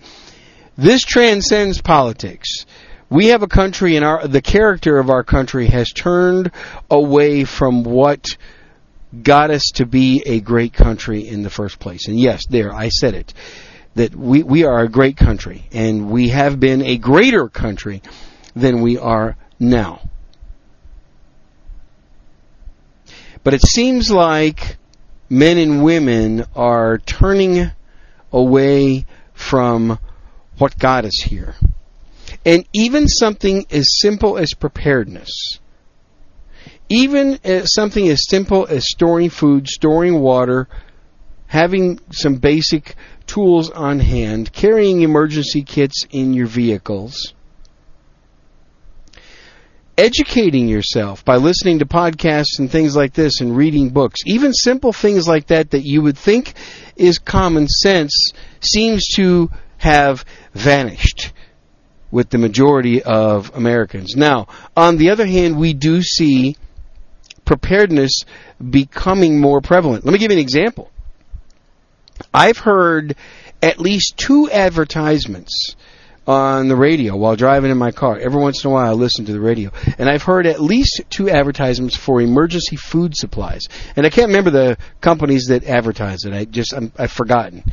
This 0.78 1.04
transcends 1.04 1.82
politics. 1.82 2.65
We 3.10 3.28
have 3.28 3.43
a 3.43 3.47
country, 3.47 3.95
and 3.95 4.06
our 4.06 4.28
the 4.28 4.41
character 4.41 4.97
of 4.97 5.10
our 5.10 5.23
country 5.23 5.67
has 5.67 5.91
turned 5.91 6.52
away 6.89 7.43
from 7.43 7.84
what 7.84 8.38
got 9.21 9.52
us 9.52 9.71
to 9.76 9.86
be 9.86 10.23
a 10.26 10.39
great 10.39 10.73
country 10.73 11.28
in 11.28 11.43
the 11.43 11.49
first 11.49 11.80
place. 11.80 12.08
And 12.08 12.19
yes, 12.19 12.45
there 12.49 12.73
I 12.73 12.89
said 12.89 13.13
it 13.13 13.34
that 13.95 14.15
we 14.15 14.43
we 14.43 14.63
are 14.63 14.84
a 14.84 14.89
great 14.89 15.17
country, 15.17 15.67
and 15.71 16.10
we 16.10 16.30
have 16.30 16.60
been 16.60 16.82
a 16.82 16.97
greater 16.97 17.49
country 17.49 18.02
than 18.56 18.82
we 18.82 18.97
are 18.97 19.36
now. 19.60 20.02
But 23.43 23.53
it 23.53 23.62
seems 23.62 24.10
like 24.10 24.77
men 25.29 25.58
and 25.58 25.84
women 25.84 26.45
are 26.56 26.97
turning 26.99 27.71
away 28.32 29.06
from 29.34 29.99
what 30.58 30.77
got 30.77 31.06
us 31.06 31.21
here. 31.21 31.56
And 32.45 32.65
even 32.73 33.08
something 33.08 33.65
as 33.69 33.99
simple 33.99 34.38
as 34.38 34.53
preparedness, 34.53 35.60
even 36.89 37.39
uh, 37.43 37.65
something 37.65 38.08
as 38.10 38.27
simple 38.27 38.67
as 38.67 38.89
storing 38.89 39.29
food, 39.29 39.67
storing 39.67 40.19
water, 40.19 40.67
having 41.47 41.99
some 42.12 42.36
basic 42.36 42.95
tools 43.25 43.69
on 43.69 43.99
hand, 43.99 44.51
carrying 44.51 45.01
emergency 45.01 45.63
kits 45.63 46.06
in 46.12 46.34
your 46.34 46.47
vehicles, 46.47 47.34
educating 49.97 50.67
yourself 50.67 51.23
by 51.23 51.36
listening 51.36 51.79
to 51.79 51.86
podcasts 51.86 52.60
and 52.60 52.71
things 52.71 52.95
like 52.95 53.13
this 53.13 53.41
and 53.41 53.56
reading 53.56 53.89
books. 53.89 54.21
Even 54.25 54.53
simple 54.53 54.93
things 54.93 55.27
like 55.27 55.47
that 55.47 55.71
that 55.71 55.84
you 55.84 56.01
would 56.01 56.17
think 56.17 56.53
is 56.95 57.19
common 57.19 57.67
sense 57.67 58.32
seems 58.62 59.08
to 59.15 59.49
have 59.77 60.25
vanished 60.53 61.32
with 62.12 62.29
the 62.29 62.38
majority 62.38 63.01
of 63.03 63.51
Americans. 63.56 64.15
Now, 64.15 64.47
on 64.77 64.97
the 64.97 65.10
other 65.10 65.25
hand, 65.25 65.58
we 65.58 65.73
do 65.73 66.01
see 66.01 66.56
preparedness 67.45 68.23
becoming 68.69 69.39
more 69.39 69.62
prevalent. 69.62 70.06
Let 70.06 70.13
me 70.13 70.19
give 70.19 70.32
you 70.32 70.38
an 70.38 70.41
example. 70.41 70.91
I've 72.34 72.60
heard 72.60 73.15
at 73.62 73.79
least 73.79 74.17
two 74.17 74.49
advertisements 74.51 75.75
on 76.25 76.67
the 76.67 76.75
radio 76.75 77.15
while 77.15 77.36
driving 77.36 77.71
in 77.71 77.77
my 77.77 77.91
car. 77.91 78.17
Every 78.17 78.41
once 78.41 78.63
in 78.63 78.69
a 78.69 78.73
while, 78.73 78.91
I 78.91 78.93
listen 78.93 79.25
to 79.25 79.33
the 79.33 79.39
radio, 79.39 79.71
and 79.97 80.09
I've 80.09 80.23
heard 80.23 80.45
at 80.45 80.62
least 80.62 81.01
two 81.09 81.29
advertisements 81.29 81.95
for 81.95 82.21
emergency 82.21 82.75
food 82.75 83.15
supplies. 83.15 83.63
And 83.95 84.05
I 84.05 84.09
can't 84.09 84.27
remember 84.27 84.51
the 84.51 84.77
companies 85.01 85.47
that 85.47 85.65
advertise 85.65 86.23
it. 86.23 86.33
I 86.33 86.45
just 86.45 86.73
i 86.73 86.89
have 86.97 87.12
forgotten. 87.12 87.63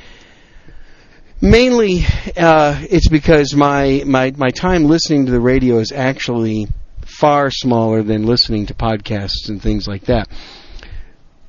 Mainly, 1.40 2.04
uh, 2.36 2.78
it's 2.90 3.08
because 3.08 3.54
my, 3.54 4.02
my 4.04 4.32
my 4.36 4.50
time 4.50 4.84
listening 4.84 5.26
to 5.26 5.32
the 5.32 5.40
radio 5.40 5.78
is 5.78 5.90
actually 5.90 6.66
far 7.06 7.50
smaller 7.50 8.02
than 8.02 8.26
listening 8.26 8.66
to 8.66 8.74
podcasts 8.74 9.48
and 9.48 9.62
things 9.62 9.88
like 9.88 10.02
that. 10.02 10.28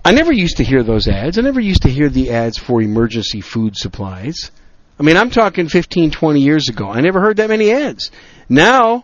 I 0.03 0.11
never 0.13 0.31
used 0.31 0.57
to 0.57 0.63
hear 0.63 0.81
those 0.81 1.07
ads. 1.07 1.37
I 1.37 1.41
never 1.41 1.59
used 1.59 1.83
to 1.83 1.89
hear 1.89 2.09
the 2.09 2.31
ads 2.31 2.57
for 2.57 2.81
emergency 2.81 3.41
food 3.41 3.75
supplies. 3.75 4.51
I 4.99 5.04
mean, 5.04 5.17
I'm 5.17 5.30
talking 5.30 5.67
15, 5.67 6.12
20 6.12 6.41
years 6.41 6.69
ago. 6.69 6.89
I 6.89 7.01
never 7.01 7.19
heard 7.19 7.38
that 7.38 7.49
many 7.49 7.71
ads. 7.71 8.12
Now, 8.47 9.04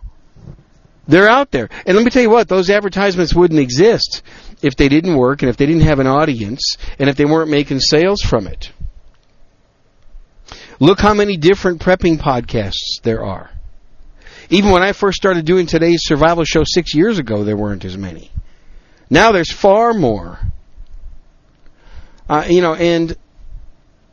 they're 1.08 1.28
out 1.28 1.50
there. 1.50 1.68
And 1.86 1.96
let 1.96 2.04
me 2.04 2.10
tell 2.10 2.22
you 2.22 2.30
what, 2.30 2.48
those 2.48 2.70
advertisements 2.70 3.34
wouldn't 3.34 3.58
exist 3.58 4.22
if 4.62 4.76
they 4.76 4.88
didn't 4.88 5.16
work 5.16 5.42
and 5.42 5.48
if 5.48 5.56
they 5.56 5.66
didn't 5.66 5.82
have 5.82 5.98
an 5.98 6.06
audience 6.06 6.76
and 6.98 7.08
if 7.08 7.16
they 7.16 7.24
weren't 7.24 7.50
making 7.50 7.80
sales 7.80 8.20
from 8.20 8.46
it. 8.46 8.70
Look 10.80 11.00
how 11.00 11.14
many 11.14 11.36
different 11.36 11.80
prepping 11.80 12.18
podcasts 12.18 13.00
there 13.02 13.24
are. 13.24 13.50
Even 14.50 14.70
when 14.70 14.82
I 14.82 14.92
first 14.92 15.16
started 15.16 15.44
doing 15.44 15.66
today's 15.66 16.02
survival 16.04 16.44
show 16.44 16.62
six 16.64 16.94
years 16.94 17.18
ago, 17.18 17.42
there 17.42 17.56
weren't 17.56 17.84
as 17.84 17.96
many. 17.96 18.30
Now 19.10 19.32
there's 19.32 19.50
far 19.50 19.92
more. 19.94 20.38
Uh, 22.28 22.44
you 22.48 22.60
know, 22.60 22.74
and 22.74 23.16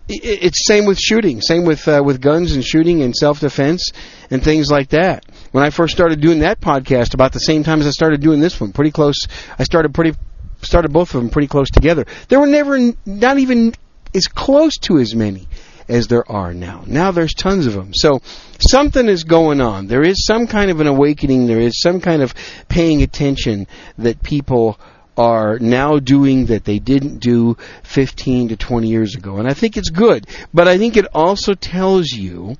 it's 0.08 0.66
same 0.66 0.86
with 0.86 1.00
shooting, 1.00 1.42
same 1.42 1.66
with 1.66 1.88
uh, 1.88 2.02
with 2.04 2.22
guns 2.22 2.54
and 2.54 2.64
shooting 2.64 3.02
and 3.02 3.16
self 3.16 3.40
defense 3.40 3.92
and 4.30 4.44
things 4.44 4.70
like 4.70 4.90
that. 4.90 5.26
When 5.52 5.64
I 5.64 5.70
first 5.70 5.94
started 5.94 6.22
doing 6.22 6.40
that 6.40 6.62
podcast, 6.62 7.14
about 7.14 7.34
the 7.34 7.40
same 7.40 7.64
time 7.64 7.80
as 7.80 7.88
I 7.88 7.92
started 7.92 8.22
doing 8.22 8.40
this 8.40 8.60
one, 8.60 8.72
pretty 8.72 8.92
close. 8.92 9.28
I 9.58 9.64
started 9.64 9.94
pretty 9.94 10.18
started 10.62 10.92
both 10.92 11.14
of 11.14 11.22
them 11.22 11.30
pretty 11.30 11.48
close 11.48 11.70
together. 11.70 12.06
There 12.30 12.40
were 12.40 12.48
never 12.48 12.78
not 13.06 13.40
even 13.40 13.74
as 14.14 14.28
close 14.28 14.78
to 14.80 15.00
as 15.00 15.16
many 15.16 15.48
as 15.88 16.08
there 16.08 16.30
are 16.32 16.54
now. 16.54 16.84
Now 16.88 17.12
there's 17.12 17.34
tons 17.34 17.68
of 17.68 17.74
them. 17.74 17.94
So 17.94 18.22
something 18.60 19.08
is 19.08 19.24
going 19.24 19.62
on. 19.62 19.88
There 19.88 20.04
is 20.04 20.26
some 20.26 20.48
kind 20.48 20.72
of 20.72 20.80
an 20.80 20.88
awakening. 20.88 21.46
There 21.46 21.60
is 21.60 21.80
some 21.80 22.02
kind 22.02 22.22
of 22.22 22.34
paying 22.68 23.04
attention 23.04 23.68
that 23.98 24.24
people 24.24 24.80
are 25.18 25.60
now 25.60 25.98
doing 25.98 26.48
that 26.48 26.66
they 26.66 26.80
didn't 26.80 27.20
do 27.20 27.58
15 27.84 28.50
to 28.50 28.58
20 28.58 28.88
years 28.88 29.16
ago. 29.16 29.38
And 29.38 29.48
I 29.48 29.54
think 29.54 29.78
it's 29.78 29.90
good. 29.90 30.28
But 30.54 30.68
I 30.68 30.78
think 30.78 30.98
it 30.98 31.08
also 31.14 31.54
tells 31.54 32.12
you 32.12 32.56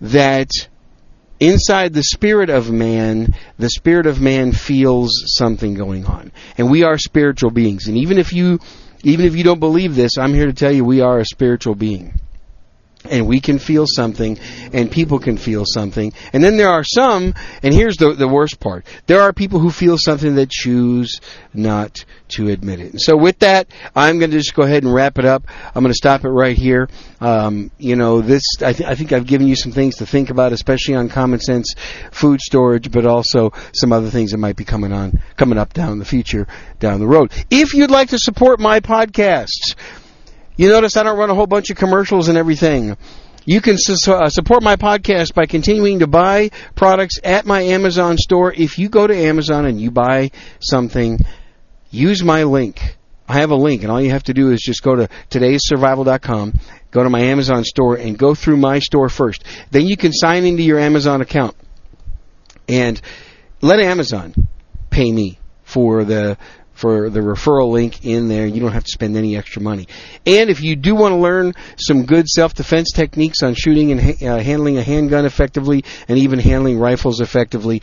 that 0.00 0.50
inside 1.40 1.92
the 1.92 2.02
spirit 2.02 2.50
of 2.50 2.70
man, 2.70 3.34
the 3.58 3.70
spirit 3.70 4.06
of 4.06 4.20
man 4.20 4.52
feels 4.52 5.12
something 5.26 5.74
going 5.74 6.06
on. 6.06 6.32
And 6.56 6.70
we 6.70 6.84
are 6.84 6.98
spiritual 6.98 7.50
beings. 7.50 7.86
And 7.86 7.98
even 7.98 8.18
if 8.18 8.32
you 8.32 8.60
even 9.02 9.26
if 9.26 9.36
you 9.36 9.44
don't 9.44 9.60
believe 9.60 9.94
this, 9.94 10.16
I'm 10.16 10.32
here 10.32 10.46
to 10.46 10.54
tell 10.54 10.72
you 10.72 10.82
we 10.82 11.02
are 11.02 11.18
a 11.18 11.26
spiritual 11.26 11.74
being 11.74 12.18
and 13.10 13.26
we 13.26 13.40
can 13.40 13.58
feel 13.58 13.86
something 13.86 14.38
and 14.72 14.90
people 14.90 15.18
can 15.18 15.36
feel 15.36 15.64
something. 15.66 16.12
And 16.32 16.42
then 16.42 16.56
there 16.56 16.68
are 16.68 16.84
some 16.84 17.34
and 17.62 17.74
here's 17.74 17.96
the 17.96 18.12
the 18.14 18.28
worst 18.28 18.60
part. 18.60 18.86
There 19.06 19.20
are 19.20 19.32
people 19.32 19.58
who 19.58 19.70
feel 19.70 19.98
something 19.98 20.34
that 20.36 20.50
choose 20.50 21.20
not 21.52 22.04
to 22.28 22.48
admit 22.48 22.80
it. 22.80 22.92
And 22.92 23.00
so 23.00 23.16
with 23.16 23.38
that 23.40 23.68
i'm 23.94 24.18
going 24.18 24.30
to 24.30 24.38
just 24.38 24.54
go 24.54 24.62
ahead 24.62 24.82
and 24.82 24.92
wrap 24.92 25.18
it 25.18 25.24
up. 25.24 25.46
I'm 25.74 25.82
going 25.82 25.92
to 25.92 25.96
stop 25.96 26.24
it 26.24 26.30
right 26.30 26.56
here. 26.56 26.88
Um, 27.20 27.70
you 27.78 27.96
know 27.96 28.20
this 28.20 28.42
I, 28.60 28.72
th- 28.72 28.88
I 28.88 28.94
think 28.94 29.12
i've 29.12 29.26
given 29.26 29.46
you 29.46 29.56
some 29.56 29.72
things 29.72 29.96
to 29.96 30.06
think 30.06 30.30
about 30.30 30.52
especially 30.52 30.94
on 30.94 31.08
common 31.08 31.40
sense 31.40 31.74
food 32.10 32.40
storage 32.40 32.90
but 32.90 33.06
also 33.06 33.52
some 33.72 33.92
other 33.92 34.10
things 34.10 34.32
that 34.32 34.38
might 34.38 34.56
be 34.56 34.64
coming 34.64 34.92
on 34.92 35.12
coming 35.36 35.58
up 35.58 35.72
down 35.72 35.98
the 35.98 36.04
future 36.04 36.46
down 36.80 37.00
the 37.00 37.06
road. 37.06 37.32
If 37.50 37.74
you'd 37.74 37.90
like 37.90 38.10
to 38.10 38.18
support 38.18 38.60
my 38.60 38.80
podcasts 38.80 39.74
you 40.56 40.68
notice 40.68 40.96
I 40.96 41.02
don't 41.02 41.18
run 41.18 41.30
a 41.30 41.34
whole 41.34 41.46
bunch 41.46 41.70
of 41.70 41.76
commercials 41.76 42.28
and 42.28 42.38
everything. 42.38 42.96
You 43.44 43.60
can 43.60 43.76
su- 43.78 44.12
uh, 44.12 44.28
support 44.30 44.62
my 44.62 44.76
podcast 44.76 45.34
by 45.34 45.46
continuing 45.46 45.98
to 45.98 46.06
buy 46.06 46.50
products 46.74 47.18
at 47.22 47.44
my 47.44 47.60
Amazon 47.60 48.16
store. 48.16 48.52
If 48.52 48.78
you 48.78 48.88
go 48.88 49.06
to 49.06 49.14
Amazon 49.14 49.66
and 49.66 49.80
you 49.80 49.90
buy 49.90 50.30
something, 50.60 51.18
use 51.90 52.22
my 52.22 52.44
link 52.44 52.80
I 53.26 53.40
have 53.40 53.50
a 53.50 53.56
link, 53.56 53.82
and 53.82 53.90
all 53.90 54.00
you 54.00 54.10
have 54.10 54.24
to 54.24 54.34
do 54.34 54.50
is 54.50 54.60
just 54.60 54.82
go 54.82 54.94
to 54.96 55.08
todayssurvival.com, 55.30 56.60
go 56.90 57.02
to 57.02 57.08
my 57.08 57.20
Amazon 57.20 57.64
store, 57.64 57.96
and 57.96 58.18
go 58.18 58.34
through 58.34 58.58
my 58.58 58.80
store 58.80 59.08
first. 59.08 59.44
Then 59.70 59.86
you 59.86 59.96
can 59.96 60.12
sign 60.12 60.44
into 60.44 60.62
your 60.62 60.78
Amazon 60.78 61.22
account 61.22 61.56
and 62.68 63.00
let 63.62 63.80
Amazon 63.80 64.34
pay 64.90 65.10
me 65.10 65.38
for 65.62 66.04
the 66.04 66.36
for 66.84 67.08
the 67.08 67.20
referral 67.20 67.70
link 67.70 68.04
in 68.04 68.28
there. 68.28 68.46
You 68.46 68.60
don't 68.60 68.72
have 68.72 68.84
to 68.84 68.90
spend 68.90 69.16
any 69.16 69.38
extra 69.38 69.62
money. 69.62 69.88
And 70.26 70.50
if 70.50 70.60
you 70.60 70.76
do 70.76 70.94
want 70.94 71.12
to 71.12 71.16
learn 71.16 71.54
some 71.78 72.04
good 72.04 72.28
self-defense 72.28 72.90
techniques 72.92 73.42
on 73.42 73.54
shooting 73.54 73.90
and 73.90 74.00
ha- 74.02 74.26
uh, 74.26 74.38
handling 74.38 74.76
a 74.76 74.82
handgun 74.82 75.24
effectively, 75.24 75.82
and 76.08 76.18
even 76.18 76.38
handling 76.38 76.78
rifles 76.78 77.22
effectively, 77.22 77.80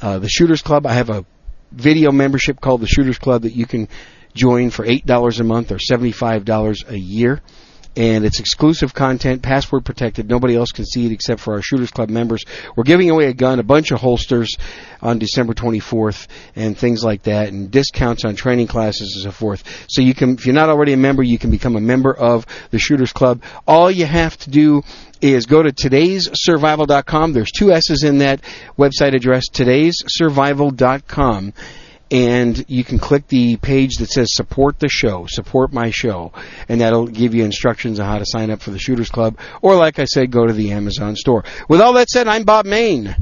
uh, 0.00 0.20
the 0.20 0.28
Shooters 0.28 0.62
Club. 0.62 0.86
I 0.86 0.92
have 0.92 1.10
a 1.10 1.24
video 1.72 2.12
membership 2.12 2.60
called 2.60 2.82
the 2.82 2.86
Shooters 2.86 3.18
Club 3.18 3.42
that 3.42 3.56
you 3.56 3.66
can 3.66 3.88
join 4.32 4.70
for 4.70 4.86
eight 4.86 5.04
dollars 5.04 5.40
a 5.40 5.44
month 5.44 5.72
or 5.72 5.80
seventy-five 5.80 6.44
dollars 6.44 6.84
a 6.86 6.96
year 6.96 7.42
and 7.96 8.24
it's 8.24 8.40
exclusive 8.40 8.92
content, 8.92 9.42
password 9.42 9.84
protected. 9.84 10.28
Nobody 10.28 10.54
else 10.54 10.70
can 10.70 10.84
see 10.84 11.06
it 11.06 11.12
except 11.12 11.40
for 11.40 11.54
our 11.54 11.62
Shooters 11.62 11.90
Club 11.90 12.10
members. 12.10 12.44
We're 12.76 12.84
giving 12.84 13.10
away 13.10 13.26
a 13.26 13.32
gun, 13.32 13.58
a 13.58 13.62
bunch 13.62 13.90
of 13.90 14.00
holsters 14.00 14.54
on 15.00 15.18
December 15.18 15.54
24th, 15.54 16.26
and 16.54 16.76
things 16.76 17.02
like 17.02 17.22
that, 17.22 17.48
and 17.48 17.70
discounts 17.70 18.24
on 18.24 18.36
training 18.36 18.66
classes 18.66 19.14
and 19.14 19.24
so 19.24 19.30
forth. 19.30 19.86
So 19.88 20.02
you 20.02 20.14
can, 20.14 20.34
if 20.34 20.44
you're 20.44 20.54
not 20.54 20.68
already 20.68 20.92
a 20.92 20.98
member, 20.98 21.22
you 21.22 21.38
can 21.38 21.50
become 21.50 21.76
a 21.76 21.80
member 21.80 22.14
of 22.14 22.46
the 22.70 22.78
Shooters 22.78 23.12
Club. 23.12 23.42
All 23.66 23.90
you 23.90 24.04
have 24.04 24.36
to 24.38 24.50
do 24.50 24.82
is 25.22 25.46
go 25.46 25.62
to 25.62 25.72
todayssurvival.com. 25.72 27.32
There's 27.32 27.50
two 27.50 27.72
S's 27.72 28.04
in 28.04 28.18
that 28.18 28.42
website 28.78 29.14
address, 29.14 29.44
todayssurvival.com 29.50 31.54
and 32.10 32.64
you 32.68 32.84
can 32.84 32.98
click 32.98 33.26
the 33.28 33.56
page 33.56 33.96
that 33.96 34.10
says 34.10 34.28
support 34.30 34.78
the 34.78 34.88
show, 34.88 35.26
support 35.28 35.72
my 35.72 35.90
show, 35.90 36.32
and 36.68 36.80
that'll 36.80 37.06
give 37.06 37.34
you 37.34 37.44
instructions 37.44 37.98
on 37.98 38.06
how 38.06 38.18
to 38.18 38.26
sign 38.26 38.50
up 38.50 38.60
for 38.60 38.70
the 38.70 38.78
Shooters 38.78 39.10
Club, 39.10 39.38
or 39.62 39.74
like 39.76 39.98
I 39.98 40.04
said, 40.04 40.30
go 40.30 40.46
to 40.46 40.52
the 40.52 40.72
Amazon 40.72 41.16
store. 41.16 41.44
With 41.68 41.80
all 41.80 41.94
that 41.94 42.08
said, 42.08 42.28
I'm 42.28 42.44
Bob 42.44 42.66
Mayne. 42.66 43.16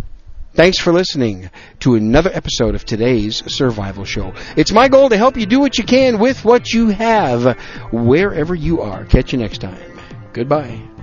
Thanks 0.55 0.79
for 0.79 0.93
listening 0.93 1.51
to 1.81 1.97
another 1.97 2.31
episode 2.33 2.77
of 2.77 2.85
today's 2.85 3.43
Survival 3.53 4.05
Show. 4.05 4.35
It's 4.57 4.71
my 4.71 4.89
goal 4.89 5.09
to 5.09 5.17
help 5.17 5.37
you 5.37 5.47
do 5.47 5.59
what 5.59 5.79
you 5.79 5.85
can 5.85 6.21
with 6.21 6.45
what 6.45 6.73
you 6.73 6.91
have, 6.91 7.59
wherever 7.91 8.55
you 8.55 8.81
are. 8.81 9.05
Catch 9.05 9.33
you 9.33 9.39
next 9.39 9.59
time. 9.59 9.99
Goodbye. 10.33 10.94